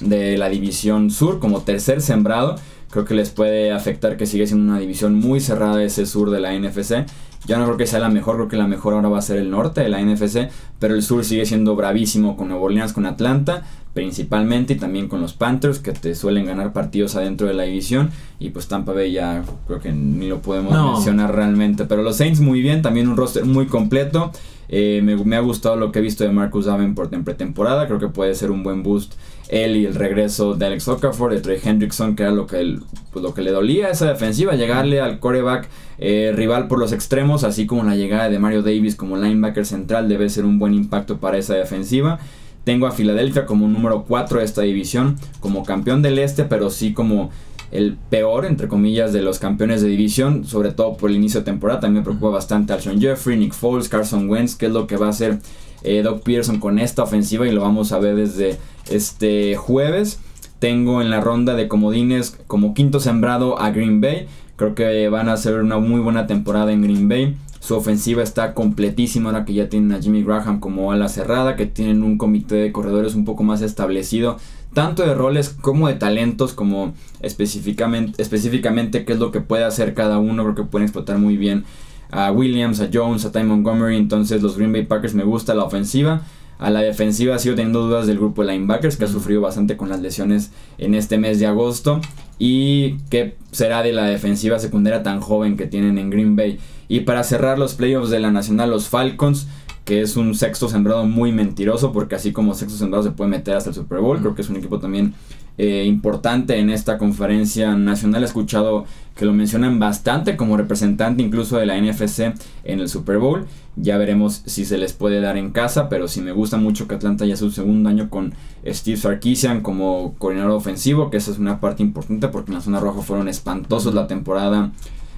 [0.00, 2.56] de la división sur como tercer sembrado.
[2.90, 6.40] Creo que les puede afectar que sigue siendo una división muy cerrada ese sur de
[6.40, 7.06] la NFC.
[7.46, 9.38] Ya no creo que sea la mejor, creo que la mejor ahora va a ser
[9.38, 13.06] el norte de la NFC, pero el sur sigue siendo bravísimo con Nueva Orleans, con
[13.06, 13.62] Atlanta,
[13.94, 18.10] principalmente, y también con los Panthers, que te suelen ganar partidos adentro de la división,
[18.38, 22.40] y pues Tampa Bay ya creo que ni lo podemos mencionar realmente, pero los Saints
[22.40, 24.32] muy bien, también un roster muy completo.
[24.72, 27.86] Eh, me, ha gustado lo que he visto de Marcus Davenport en pretemporada.
[27.86, 29.14] Creo que puede ser un buen boost
[29.48, 32.78] él y el regreso de Alex Okafor, de Trey Hendrickson, que era lo que,
[33.12, 36.92] pues, lo que le dolía a esa defensiva, llegarle al coreback eh, rival por los
[36.92, 40.72] extremos, así como la llegada de Mario Davis como linebacker central debe ser un buen
[40.72, 42.20] impacto para esa defensiva.
[42.62, 46.92] Tengo a Filadelfia como número 4 de esta división, como campeón del este, pero sí
[46.92, 47.30] como
[47.70, 51.44] el peor, entre comillas, de los campeones de división, sobre todo por el inicio de
[51.44, 51.80] temporada.
[51.80, 55.06] También me preocupa bastante Alshon Jeffrey, Nick Foles, Carson Wentz, qué es lo que va
[55.06, 55.38] a hacer
[55.82, 58.58] eh, Doug Pearson con esta ofensiva y lo vamos a ver desde
[58.90, 60.20] este jueves.
[60.58, 64.26] Tengo en la ronda de comodines como quinto sembrado a Green Bay.
[64.56, 67.36] Creo que van a hacer una muy buena temporada en Green Bay.
[67.60, 71.66] Su ofensiva está completísima ahora que ya tienen a Jimmy Graham como ala cerrada, que
[71.66, 74.38] tienen un comité de corredores un poco más establecido
[74.72, 79.94] tanto de roles como de talentos, como específicamente, específicamente qué es lo que puede hacer
[79.94, 80.42] cada uno.
[80.44, 81.64] Creo que pueden explotar muy bien
[82.10, 83.96] a Williams, a Jones, a Ty Montgomery.
[83.96, 86.22] Entonces los Green Bay Packers me gusta la ofensiva.
[86.58, 89.88] A la defensiva sigo teniendo dudas del grupo de linebackers que ha sufrido bastante con
[89.88, 92.00] las lesiones en este mes de agosto.
[92.38, 96.58] Y qué será de la defensiva secundaria tan joven que tienen en Green Bay.
[96.86, 99.46] Y para cerrar los playoffs de la Nacional, los Falcons
[99.84, 103.56] que es un sexto sembrado muy mentiroso, porque así como sexto sembrado se puede meter
[103.56, 105.14] hasta el Super Bowl, creo que es un equipo también
[105.62, 108.22] eh, importante en esta conferencia nacional.
[108.22, 112.32] He escuchado que lo mencionan bastante como representante incluso de la NFC
[112.64, 113.46] en el Super Bowl.
[113.76, 116.94] Ya veremos si se les puede dar en casa, pero sí me gusta mucho que
[116.94, 118.32] Atlanta ya es su segundo año con
[118.66, 122.80] Steve Sarkisian como coordinador ofensivo, que esa es una parte importante porque en la zona
[122.80, 124.72] roja fueron espantosos la temporada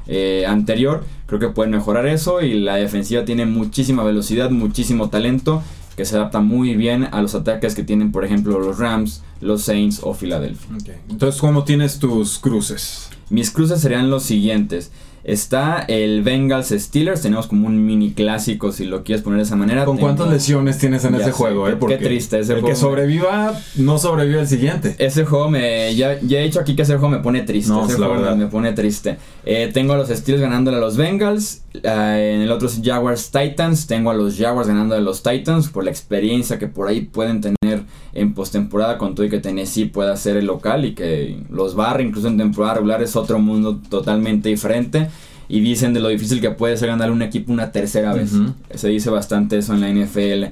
[0.07, 1.05] eh, anterior.
[1.27, 5.63] Creo que pueden mejorar eso y la defensiva tiene muchísima velocidad, muchísimo talento
[5.97, 9.63] que se adapta muy bien a los ataques que tienen, por ejemplo, los Rams, los
[9.63, 10.69] Saints o Philadelphia.
[11.11, 13.11] Entonces, ¿cómo tienes tus cruces?
[13.31, 14.91] Mis cruces serían los siguientes.
[15.25, 19.55] Está el Bengals Steelers, tenemos como un mini clásico si lo quieres poner de esa
[19.55, 19.85] manera.
[19.85, 21.69] ¿Con cuántas lesiones tienes en ese juego?
[21.69, 21.77] Eh?
[21.87, 22.75] Qué, triste ese el juego.
[22.75, 24.97] que sobreviva no sobrevive el siguiente.
[24.99, 27.73] Ese juego me ya, ya, he dicho aquí que ese juego me pone triste.
[27.73, 29.19] No, ese la juego me pone triste.
[29.45, 31.63] Eh, tengo a los Steelers ganándole a los Bengals.
[31.75, 33.87] eh, en el otro es Jaguars Titans.
[33.87, 37.41] Tengo a los Jaguars ganando a los Titans por la experiencia que por ahí pueden
[37.41, 41.75] tener en postemporada con todo y que Tennessee pueda ser el local y que los
[41.75, 45.09] barre incluso en temporada regular es otro mundo totalmente diferente
[45.53, 48.33] y dicen de lo difícil que puede ser ganar un equipo una tercera vez.
[48.75, 50.45] Se dice bastante eso en la NFL.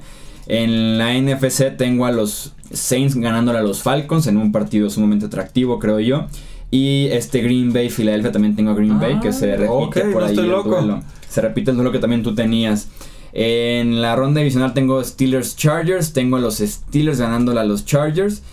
[0.45, 5.25] En la NFC tengo a los Saints ganándole a los Falcons en un partido sumamente
[5.25, 6.27] atractivo, creo yo.
[6.69, 9.93] Y este Green Bay, Filadelfia también tengo a Green Bay, que se Ah, repite ok,
[10.13, 10.69] por no ahí estoy el loco.
[10.69, 11.01] duelo.
[11.27, 12.87] Se repite el duelo que también tú tenías.
[13.33, 18.43] En la ronda divisional tengo Steelers Chargers, tengo a los Steelers ganándole a los Chargers.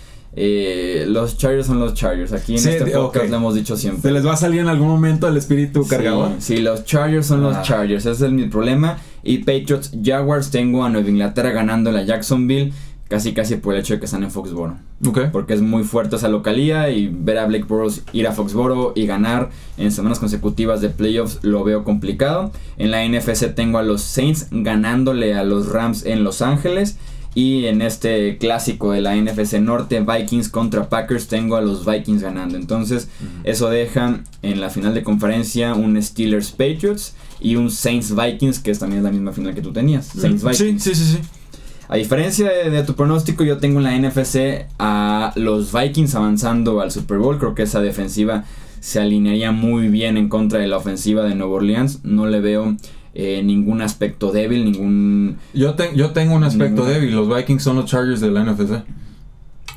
[0.40, 2.32] Eh, los Chargers son los Chargers.
[2.32, 3.30] Aquí en Sí, este podcast ok.
[3.30, 4.02] lo hemos dicho siempre.
[4.02, 6.30] ¿Se les va a salir en algún momento el espíritu cargador?
[6.38, 7.48] Sí, sí, los Chargers son Ah.
[7.50, 8.98] los Chargers, ese es mi problema.
[9.24, 12.72] Y Patriots Jaguars tengo a Nueva Inglaterra ganando la Jacksonville,
[13.08, 14.76] casi casi por el hecho de que están en Foxboro.
[15.04, 15.20] Ok.
[15.32, 19.06] Porque es muy fuerte esa localía y ver a Blake Bortles ir a Foxboro y
[19.06, 22.52] ganar en semanas consecutivas de playoffs lo veo complicado.
[22.76, 26.96] En la NFC tengo a los Saints ganándole a los Rams en Los Ángeles.
[27.34, 32.22] Y en este clásico de la NFC Norte, Vikings contra Packers, tengo a los Vikings
[32.22, 32.56] ganando.
[32.56, 33.08] Entonces,
[33.44, 38.70] eso deja en la final de conferencia un Steelers Patriots y un Saints Vikings, que
[38.72, 40.06] es también la misma final que tú tenías.
[40.06, 40.82] Saints Sí, Vikings.
[40.82, 41.18] sí, sí, sí.
[41.90, 46.80] A diferencia de, de tu pronóstico, yo tengo en la NFC a los Vikings avanzando
[46.80, 47.38] al Super Bowl.
[47.38, 48.44] Creo que esa defensiva
[48.80, 52.00] se alinearía muy bien en contra de la ofensiva de Nueva Orleans.
[52.04, 52.76] No le veo
[53.20, 55.38] eh, ningún aspecto débil, ningún...
[55.52, 57.14] Yo, te- yo tengo un aspecto débil.
[57.16, 58.82] Los Vikings son los Chargers de la NFC.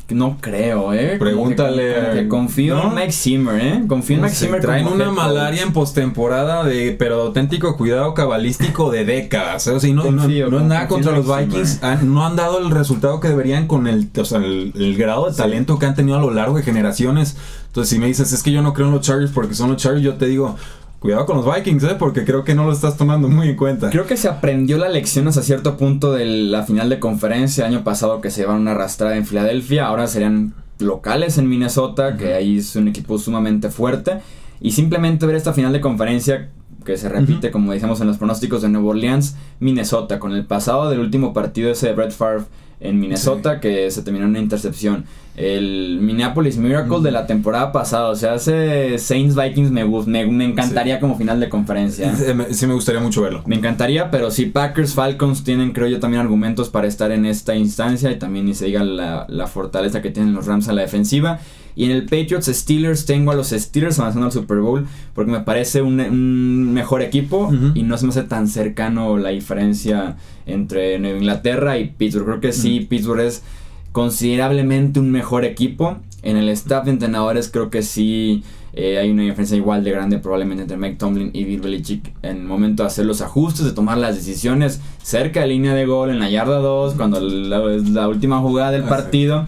[0.09, 1.15] No creo, ¿eh?
[1.17, 2.89] Pregúntale que- confío ¿no?
[2.89, 3.81] en Mike Zimmer, ¿eh?
[3.87, 4.59] Confío en No Mike Zimmer.
[4.61, 5.17] traen una head coach.
[5.17, 9.67] malaria en postemporada de pero de auténtico cuidado cabalístico de décadas.
[9.67, 9.71] ¿eh?
[9.71, 11.81] O sea, no, no- Confío, no es nada contra los Mike Vikings.
[11.81, 15.27] Han- no han dado el resultado que deberían con el, o sea, el, el grado
[15.27, 15.37] de Sí.
[15.37, 17.37] talento que han tenido a lo largo de generaciones.
[17.67, 19.81] Entonces, si me dices, es que yo no creo en los Chargers porque son los
[19.81, 20.57] Chargers, yo te digo,
[21.01, 21.95] cuidado con los Vikings, ¿eh?
[21.97, 23.89] porque creo que no lo estás tomando muy en cuenta.
[23.89, 27.83] Creo que se aprendió la lección hasta cierto punto de la final de conferencia año
[27.83, 29.87] pasado que se llevaron una arrastrada en Filadelfia.
[29.87, 34.19] Ahora serían locales en Minnesota, que ahí es un equipo sumamente fuerte.
[34.59, 36.51] Y simplemente ver esta final de conferencia
[36.85, 40.87] que se repite, como decíamos en los pronósticos de Nueva Orleans, Minnesota, con el pasado
[40.91, 42.45] del último partido ese de Brett Favre
[42.81, 45.05] en Minnesota, que se terminó en una intercepción.
[45.37, 50.43] El Minneapolis Miracle de la temporada pasada, o sea, ese Saints Vikings me, me, me
[50.45, 52.13] encantaría como final de conferencia.
[52.15, 53.41] Sí, me- sí me gustaría mucho verlo.
[53.45, 57.55] Me encantaría, pero sí, Packers, Falcons tienen, creo yo, también argumentos para estar en esta
[57.55, 60.81] instancia y también ni se diga la, la fortaleza que tienen los Rams a la
[60.81, 61.39] defensiva.
[61.75, 65.39] Y en el Patriots Steelers tengo a los Steelers avanzando al Super Bowl porque me
[65.41, 70.99] parece un, un mejor equipo y no se me hace tan cercano la diferencia entre
[70.99, 72.25] Nueva Inglaterra y Pittsburgh.
[72.25, 72.81] Creo que sí.
[72.81, 73.43] Pittsburgh es
[73.91, 75.97] considerablemente un mejor equipo.
[76.23, 80.19] En el staff de entrenadores creo que sí eh, hay una diferencia igual de grande
[80.19, 83.71] probablemente entre Mike Tomlin y Bill Belichick en el momento de hacer los ajustes, de
[83.71, 87.89] tomar las decisiones cerca de línea de gol en la yarda 2, cuando la, es
[87.89, 89.47] la última jugada del sí.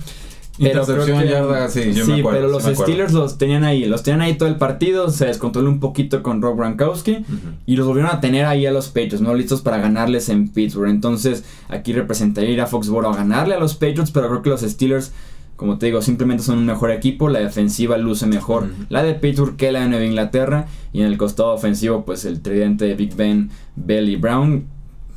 [0.60, 2.78] Pero creo Intercepción, que- yarda, sí, yo me acuerdo, pero sí los.
[2.80, 6.44] Steelers los tenían ahí, los tenían ahí todo el partido, se descontroló un poquito con
[6.44, 7.26] Rob Gronkowski
[7.66, 9.34] y los volvieron a tener ahí a los Patriots, ¿no?
[9.34, 10.90] Listos para ganarles en Pittsburgh.
[10.92, 14.62] Entonces, aquí representaría ir a Foxboro a ganarle a los Patriots, pero creo que los
[14.62, 15.12] Steelers,
[15.56, 17.30] como te digo, simplemente son un mejor equipo.
[17.30, 20.68] La defensiva luce mejor la de Pittsburgh que la de Nueva Inglaterra.
[20.92, 24.66] Y en el costado ofensivo, pues el tridente de Big Ben, Bell y Brown.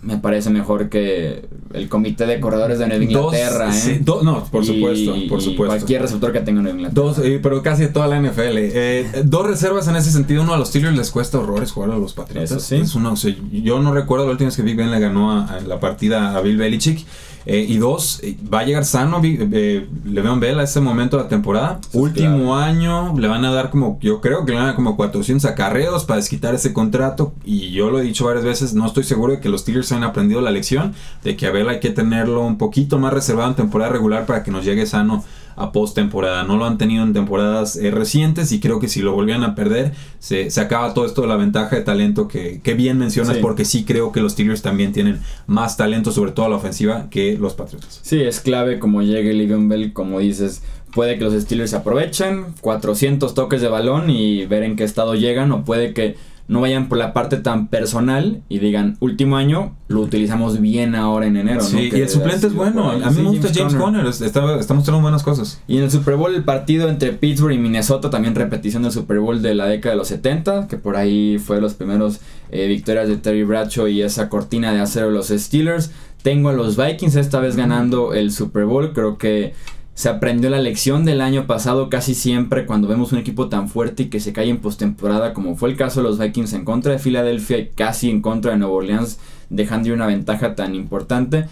[0.02, 4.00] Me parece mejor que el comité de corredores de Nueva Dos, Inglaterra, sí, ¿eh?
[4.04, 5.66] do- no, por Y- supuesto, por supuesto.
[5.74, 7.02] Cualquier receptor que tenga Nueva Inglaterra.
[7.06, 8.58] Dos, eh, pero casi toda la NFL.
[8.58, 10.42] Eh, dos reservas en ese sentido.
[10.42, 12.50] Uno a los Steelers les cuesta horrores jugar a los Patriotas.
[12.52, 12.76] Eso sí.
[12.76, 15.32] Es uno, o sea, yo no recuerdo la última vez que Big Ben le ganó
[15.32, 17.04] a, a la partida a Bill Belichick.
[17.48, 21.22] Eh, y dos, eh, va a llegar sano eh, Le'Veon Bell a ese momento de
[21.22, 21.80] la temporada.
[21.92, 24.96] Último año, le van a dar como, yo creo que le van a dar como
[24.96, 27.34] 400 acarreos para desquitar ese contrato.
[27.44, 30.02] Y yo lo he dicho varias veces, no estoy seguro de que los Steelers hayan
[30.02, 33.54] aprendido la lección de que a Bell hay que tenerlo un poquito más reservado en
[33.54, 35.22] temporada regular para que nos llegue sano
[35.56, 36.44] a postemporada.
[36.44, 39.54] No lo han tenido en temporadas eh, recientes y creo que si lo volvían a
[39.54, 43.84] perder, se, acaba todo esto de la ventaja de talento que, bien mencionas, porque sí
[43.84, 47.54] creo que los Steelers también tienen más talento, sobre todo a la ofensiva, que los
[47.54, 48.00] Patriots.
[48.02, 50.62] Sí, es clave como llegue Livion Bell, como dices.
[50.94, 55.14] Puede que los Steelers se aprovechen, 400 toques de balón y ver en qué estado
[55.14, 56.16] llegan, o puede que
[56.48, 61.26] no vayan por la parte tan personal y digan, último año, lo utilizamos bien ahora
[61.26, 61.60] en enero.
[61.60, 62.90] Sí, y el suplente es bueno.
[62.90, 65.60] A mí me gusta James Conner, está, mostrando buenas cosas.
[65.66, 69.18] Y en el Super Bowl, el partido entre Pittsburgh y Minnesota, también repetición del Super
[69.18, 73.08] Bowl de la década de los 70, que por ahí fue los primeros eh, victorias
[73.08, 75.90] de Terry Bradshaw y esa cortina de acero de los Steelers.
[76.22, 79.54] Tengo a los Vikings esta vez ganando el Super Bowl, creo que
[79.96, 84.02] se aprendió la lección del año pasado casi siempre cuando vemos un equipo tan fuerte
[84.02, 86.92] y que se cae en postemporada como fue el caso de los Vikings en contra
[86.92, 91.46] de Filadelfia y casi en contra de Nueva Orleans dejando una ventaja tan importante.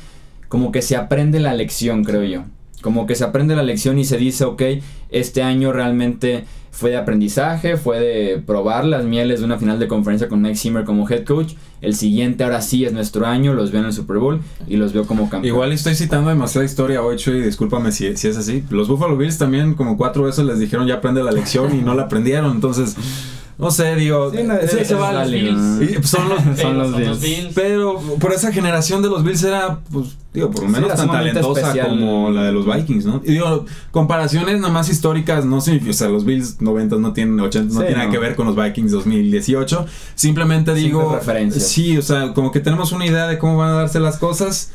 [0.49, 2.43] Como que se aprende la lección creo yo.
[2.83, 4.63] Como que se aprende la lección y se dice ok
[5.09, 9.87] este año realmente fue de aprendizaje, fue de probar las mieles de una final de
[9.87, 11.53] conferencia con Mike Zimmer como head coach.
[11.81, 14.93] El siguiente ahora sí es nuestro año, los veo en el Super Bowl y los
[14.93, 15.55] veo como campeón.
[15.55, 18.65] Igual estoy citando demasiada historia hoy, y discúlpame si, si es así.
[18.71, 21.95] Los Buffalo Bills también como cuatro veces les dijeron ya aprende la lección y no
[21.95, 22.97] la aprendieron, entonces...
[23.57, 24.33] No sé, digo.
[24.33, 26.09] Sí, se va los Bills.
[26.09, 27.53] Son los, son los, Bills.
[27.55, 31.73] Pero por esa generación de los Bills era, pues, digo, por lo menos tan talentosa
[31.87, 33.23] como la de los Vikings, ¿no?
[33.25, 37.39] Y digo, comparaciones nada más históricas no significa, o sea, los Bills 90 no tienen
[37.39, 39.87] 80, no tienen nada que ver con los Vikings 2018.
[40.15, 41.21] Simplemente digo.
[41.51, 44.73] Sí, o sea, como que tenemos una idea de cómo van a darse las cosas.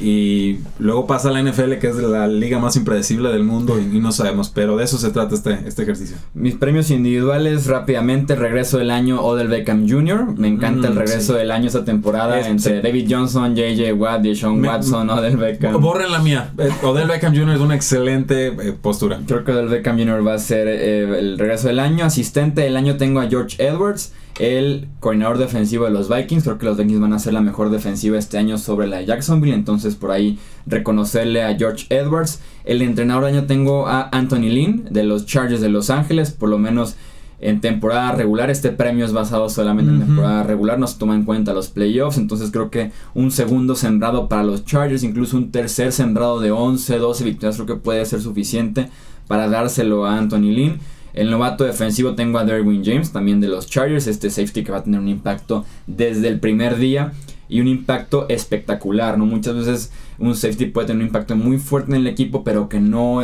[0.00, 4.10] Y luego pasa la NFL, que es la liga más impredecible del mundo, y, no
[4.10, 6.16] sabemos, pero de eso se trata este, este ejercicio.
[6.34, 10.34] Mis premios individuales, rápidamente, regreso del año Odell Beckham Jr.
[10.36, 14.64] Me encanta el mm, regreso del año esta temporada entre David Johnson, JJ Watt, Sean
[14.64, 15.80] Watson, Odell Beckham.
[15.80, 16.52] Borren la mía.
[16.58, 17.54] Eh, Odell Beckham Jr.
[17.54, 19.20] es una excelente eh, postura.
[19.26, 20.26] Creo que Odell Beckham Jr.
[20.26, 22.04] va a ser eh, el regreso del año.
[22.04, 26.44] Asistente del año tengo a George Edwards el coordinador defensivo de los Vikings.
[26.44, 29.54] Creo que los Vikings van a ser la mejor defensiva este año sobre la Jacksonville.
[29.54, 32.40] Entonces, por ahí reconocerle a George Edwards.
[32.64, 36.30] El entrenador del año tengo a Anthony Lynn de los Chargers de Los Ángeles.
[36.30, 36.96] Por lo menos
[37.42, 38.50] en temporada regular.
[38.50, 40.78] Este premio es basado solamente en temporada regular.
[40.78, 42.16] No se toma en cuenta los playoffs.
[42.16, 46.98] Entonces, creo que un segundo sembrado para los Chargers, incluso un tercer sembrado de 11,
[46.98, 48.88] 12 victorias, creo que puede ser suficiente
[49.26, 50.78] para dárselo a Anthony Lynn.
[51.14, 54.78] El novato defensivo tengo a Derwin James, también de los Chargers, este safety que va
[54.78, 57.12] a tener un impacto desde el primer día
[57.48, 59.26] y un impacto espectacular, ¿no?
[59.26, 62.80] Muchas veces un safety puede tener un impacto muy fuerte en el equipo, pero que
[62.80, 63.22] no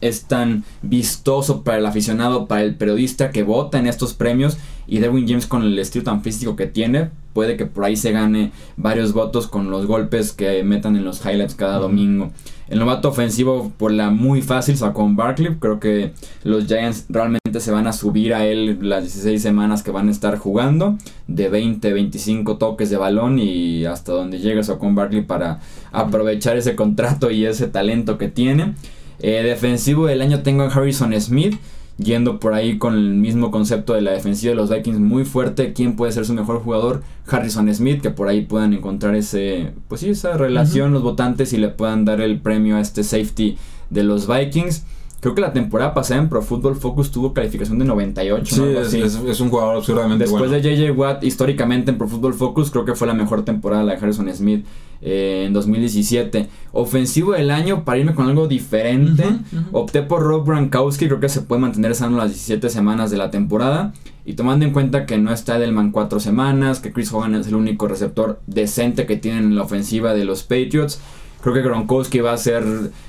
[0.00, 4.58] es tan vistoso para el aficionado, para el periodista que vota en estos premios.
[4.86, 8.10] Y Derwin James con el estilo tan físico que tiene, puede que por ahí se
[8.10, 12.32] gane varios votos con los golpes que metan en los highlights cada domingo.
[12.70, 15.56] El novato ofensivo por la muy fácil sacó un Barkley.
[15.58, 16.12] Creo que
[16.44, 20.12] los Giants realmente se van a subir a él las 16 semanas que van a
[20.12, 20.96] estar jugando.
[21.26, 25.58] De 20, 25 toques de balón y hasta donde llegue Saquon Barkley para
[25.90, 28.74] aprovechar ese contrato y ese talento que tiene.
[29.22, 31.58] Eh, defensivo del año tengo a Harrison Smith
[32.02, 35.72] yendo por ahí con el mismo concepto de la defensiva de los Vikings muy fuerte,
[35.72, 40.00] quién puede ser su mejor jugador, Harrison Smith, que por ahí puedan encontrar ese, pues
[40.00, 43.58] sí, esa relación los votantes y le puedan dar el premio a este safety
[43.90, 44.84] de los Vikings.
[45.20, 48.84] Creo que la temporada pasada en Pro Football Focus tuvo calificación de 98.
[48.88, 50.62] Sí, es, un jugador absurdamente Después bueno.
[50.62, 53.92] de JJ Watt, históricamente en Pro Football Focus, creo que fue la mejor temporada la
[53.92, 54.64] de Harrison Smith
[55.02, 56.48] eh, en 2017.
[56.72, 59.24] Ofensivo del año, para irme con algo diferente,
[59.72, 61.06] opté por Rob Gronkowski.
[61.06, 63.92] Creo que se puede mantener sano las 17 semanas de la temporada.
[64.26, 67.54] Y tomando en cuenta que no está Edelman 4 semanas, que Chris Hogan es el
[67.54, 71.00] único receptor decente que tienen en la ofensiva de los Patriots.
[71.42, 72.62] Creo que Gronkowski va a ser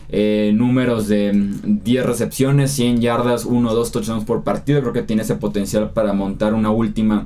[0.10, 4.80] eh, números de 10 recepciones, 100 yardas, 1 o 2 touchdowns por partido.
[4.82, 7.26] Creo que tiene ese potencial para montar una última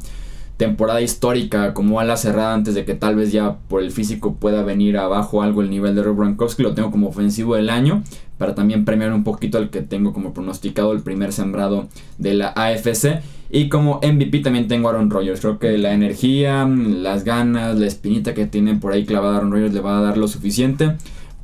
[0.58, 4.64] temporada histórica como ala cerrada antes de que tal vez ya por el físico pueda
[4.64, 6.64] venir abajo algo el nivel de Rob Gronkowski.
[6.64, 8.04] Lo tengo como ofensivo del año
[8.38, 11.88] para también premiar un poquito al que tengo como pronosticado el primer sembrado
[12.18, 13.22] de la AFC.
[13.50, 15.40] Y como MVP también tengo a Aaron Rodgers.
[15.40, 19.74] Creo que la energía, las ganas, la espinita que tiene por ahí clavada Aaron Rodgers
[19.74, 20.96] le va a dar lo suficiente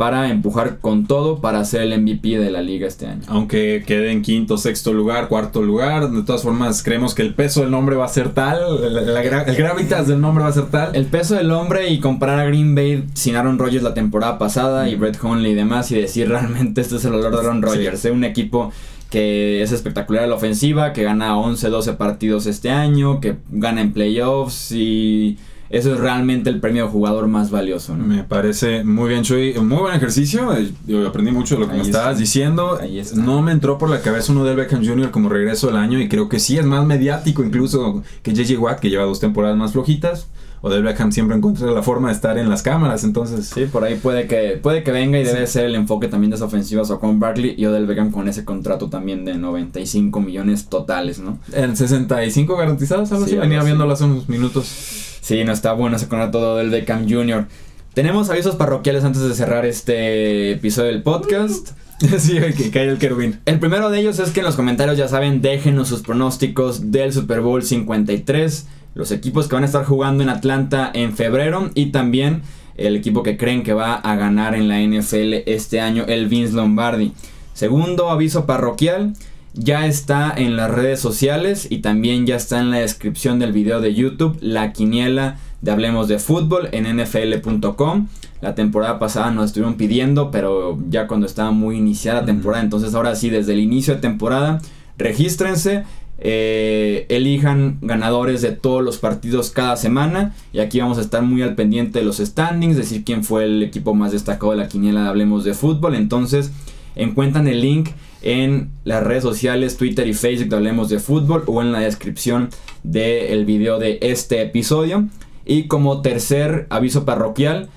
[0.01, 3.21] para empujar con todo para ser el MVP de la liga este año.
[3.27, 7.61] Aunque quede en quinto, sexto lugar, cuarto lugar, de todas formas creemos que el peso
[7.61, 10.95] del nombre va a ser tal, gra- el gravitas del nombre va a ser tal.
[10.95, 14.89] El peso del hombre y comparar a Green Bay sin Aaron Rodgers la temporada pasada
[14.89, 18.03] y Brett Hundley y demás y decir realmente este es el olor de Aaron Rodgers,
[18.05, 18.09] ¿eh?
[18.09, 18.71] un equipo
[19.11, 23.81] que es espectacular a la ofensiva, que gana 11, 12 partidos este año, que gana
[23.81, 25.37] en playoffs y
[25.71, 27.95] eso es realmente el premio de jugador más valioso.
[27.95, 28.05] ¿no?
[28.05, 29.53] Me parece muy bien, Chuy.
[29.59, 30.53] Muy buen ejercicio.
[30.55, 31.97] eh, Yo aprendí mucho de lo que Ahí me está.
[31.99, 32.79] estabas diciendo.
[33.15, 35.11] No me entró por la cabeza uno del Beckham Jr.
[35.11, 38.79] como regreso del año y creo que sí es más mediático incluso que JJ Watt,
[38.79, 40.27] que lleva dos temporadas más flojitas.
[40.63, 43.47] O del Beckham siempre encuentra la forma de estar en las cámaras, entonces...
[43.47, 46.35] Sí, por ahí puede que, puede que venga y debe ser el enfoque también de
[46.35, 51.17] esa ofensiva con Barkley y Odell Beckham con ese contrato también de 95 millones totales,
[51.17, 51.39] ¿no?
[51.51, 53.39] En 65 garantizados, algo Sí, así.
[53.39, 55.10] Venía viéndolo hace unos minutos.
[55.21, 57.45] Sí, no está bueno ese contrato de Odell Beckham Jr.
[57.93, 61.69] Tenemos avisos parroquiales antes de cerrar este episodio del podcast.
[62.17, 63.39] sí, que cae el querubín.
[63.45, 67.13] El primero de ellos es que en los comentarios ya saben, déjenos sus pronósticos del
[67.13, 71.87] Super Bowl 53, los equipos que van a estar jugando en Atlanta en febrero y
[71.87, 72.41] también
[72.75, 76.53] el equipo que creen que va a ganar en la NFL este año, el Vince
[76.53, 77.13] Lombardi.
[77.53, 79.13] Segundo aviso parroquial,
[79.53, 83.81] ya está en las redes sociales y también ya está en la descripción del video
[83.81, 88.07] de YouTube la quiniela de Hablemos de Fútbol en nfl.com.
[88.41, 92.95] La temporada pasada nos estuvieron pidiendo, pero ya cuando estaba muy iniciada la temporada, entonces
[92.95, 94.59] ahora sí, desde el inicio de temporada,
[94.97, 95.83] regístrense,
[96.17, 101.41] eh, elijan ganadores de todos los partidos cada semana y aquí vamos a estar muy
[101.41, 105.03] al pendiente de los standings, decir quién fue el equipo más destacado de la quiniela
[105.03, 106.51] de Hablemos de Fútbol, entonces
[106.95, 107.89] encuentran el link
[108.21, 112.49] en las redes sociales, Twitter y Facebook de Hablemos de Fútbol o en la descripción
[112.83, 115.07] del video de este episodio.
[115.45, 117.69] Y como tercer aviso parroquial,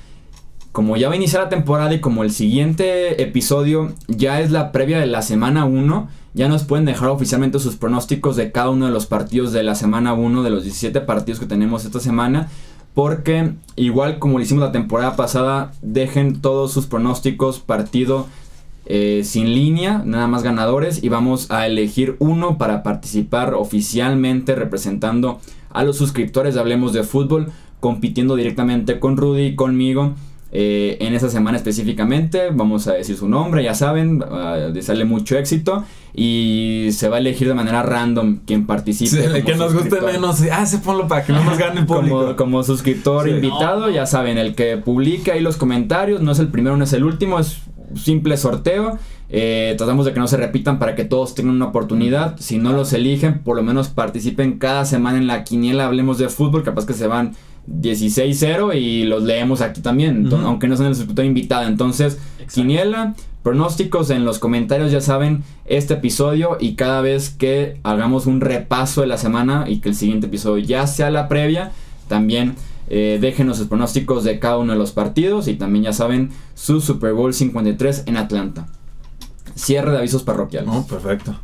[0.73, 4.73] como ya va a iniciar la temporada y como el siguiente episodio ya es la
[4.73, 8.87] previa de la semana 1, ya nos pueden dejar oficialmente sus pronósticos de cada uno
[8.87, 12.49] de los partidos de la semana 1, de los 17 partidos que tenemos esta semana.
[12.93, 18.27] Porque igual como lo hicimos la temporada pasada, dejen todos sus pronósticos partido
[18.87, 25.41] eh, sin línea, nada más ganadores y vamos a elegir uno para participar oficialmente representando
[25.71, 30.15] a los suscriptores de Hablemos de Fútbol, compitiendo directamente con Rudy y conmigo.
[30.57, 35.37] eh, en esa semana específicamente, vamos a decir su nombre, ya saben, uh, desearle mucho
[35.37, 35.83] éxito
[36.15, 39.11] y se va a elegir de manera random quien participe.
[39.35, 40.41] Sí, que nos guste menos.
[40.53, 42.21] Ah, se ponlo para que no nos gane el público.
[42.21, 43.31] Como, como suscriptor Sí.
[43.31, 46.93] invitado, ya saben, el que publica ahí los comentarios, no es el primero, no es
[46.93, 47.59] el último, es
[47.97, 48.99] simple sorteo.
[49.31, 52.37] Eh, tratamos de que no se repitan para que todos tengan una oportunidad.
[52.39, 55.87] Si no los eligen, por lo menos participen cada semana en la quiniela.
[55.87, 57.35] Hablemos de fútbol, capaz que se van
[57.69, 61.67] 16-0 y los leemos aquí también, aunque no sean el suscriptor invitado.
[61.67, 62.55] Entonces, Exacto.
[62.55, 68.41] quiniela, pronósticos en los comentarios, ya saben, este episodio y cada vez que hagamos un
[68.41, 71.73] repaso de la semana y que el siguiente episodio ya sea la previa,
[72.09, 72.55] también
[72.89, 76.81] eh, déjenos sus pronósticos de cada uno de los partidos y también ya saben su
[76.81, 78.67] Super Bowl 53 en Atlanta.
[79.55, 80.69] Cierre de avisos parroquiales.
[80.69, 81.39] No, perfecto.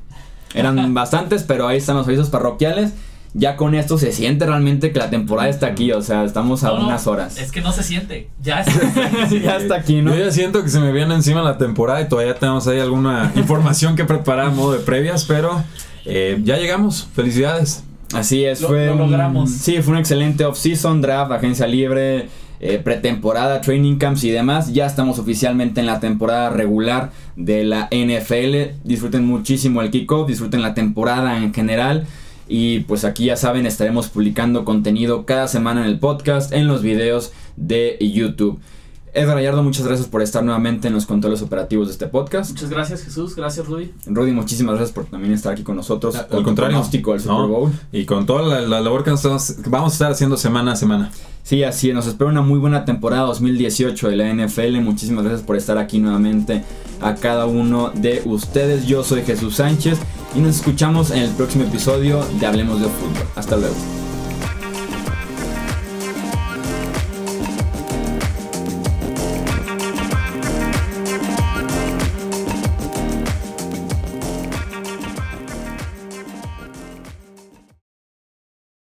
[0.55, 2.93] Eran bastantes, pero ahí están los avisos parroquiales.
[3.32, 6.70] Ya con esto se siente realmente que la temporada está aquí, o sea, estamos a
[6.70, 7.38] No, unas horas.
[7.38, 8.28] Es que no se siente.
[8.43, 9.28] Ya está.
[9.30, 10.12] ya está aquí, ¿no?
[10.16, 13.30] Yo ya siento que se me viene encima la temporada y todavía tenemos ahí alguna
[13.36, 15.62] información que preparar a modo de previas, pero
[16.05, 17.09] eh, ya llegamos.
[17.14, 17.84] Felicidades.
[18.13, 18.87] Así es, Lo- fue.
[18.87, 22.29] lo un- sí, fue un excelente off-season, draft, agencia libre,
[22.61, 24.73] eh, pretemporada, training camps y demás.
[24.73, 28.75] Ya estamos oficialmente en la temporada regular de la NFL.
[28.85, 32.07] Disfruten muchísimo el kickoff, disfruten la temporada en general.
[32.49, 36.83] Y pues aquí ya saben, estaremos publicando contenido cada semana en el podcast, en los
[36.83, 38.59] videos de YouTube.
[39.13, 42.51] Edgar Gallardo, muchas gracias por estar nuevamente en los controles operativos de este podcast.
[42.53, 43.35] Muchas gracias, Jesús.
[43.35, 43.91] Gracias, Rudy.
[44.07, 46.15] Rudy, muchísimas gracias por también estar aquí con nosotros.
[46.15, 46.55] Al contrario.
[46.77, 47.49] pronóstico del Super No.
[47.49, 47.73] Bowl.
[47.93, 50.73] Y con toda la, la labor que nos estamos- que vamos a estar haciendo semana
[50.73, 51.11] a semana.
[51.43, 51.95] Sí, así es.
[51.95, 54.81] Nos espera una muy buena temporada 2018 de la NFL.
[54.81, 56.63] Muchísimas gracias por estar aquí nuevamente
[57.01, 58.87] a cada uno de ustedes.
[58.87, 59.99] Yo soy Jesús Sánchez
[60.37, 63.27] y nos escuchamos en el próximo episodio de Hablemos de Fútbol.
[63.35, 63.99] Hasta luego.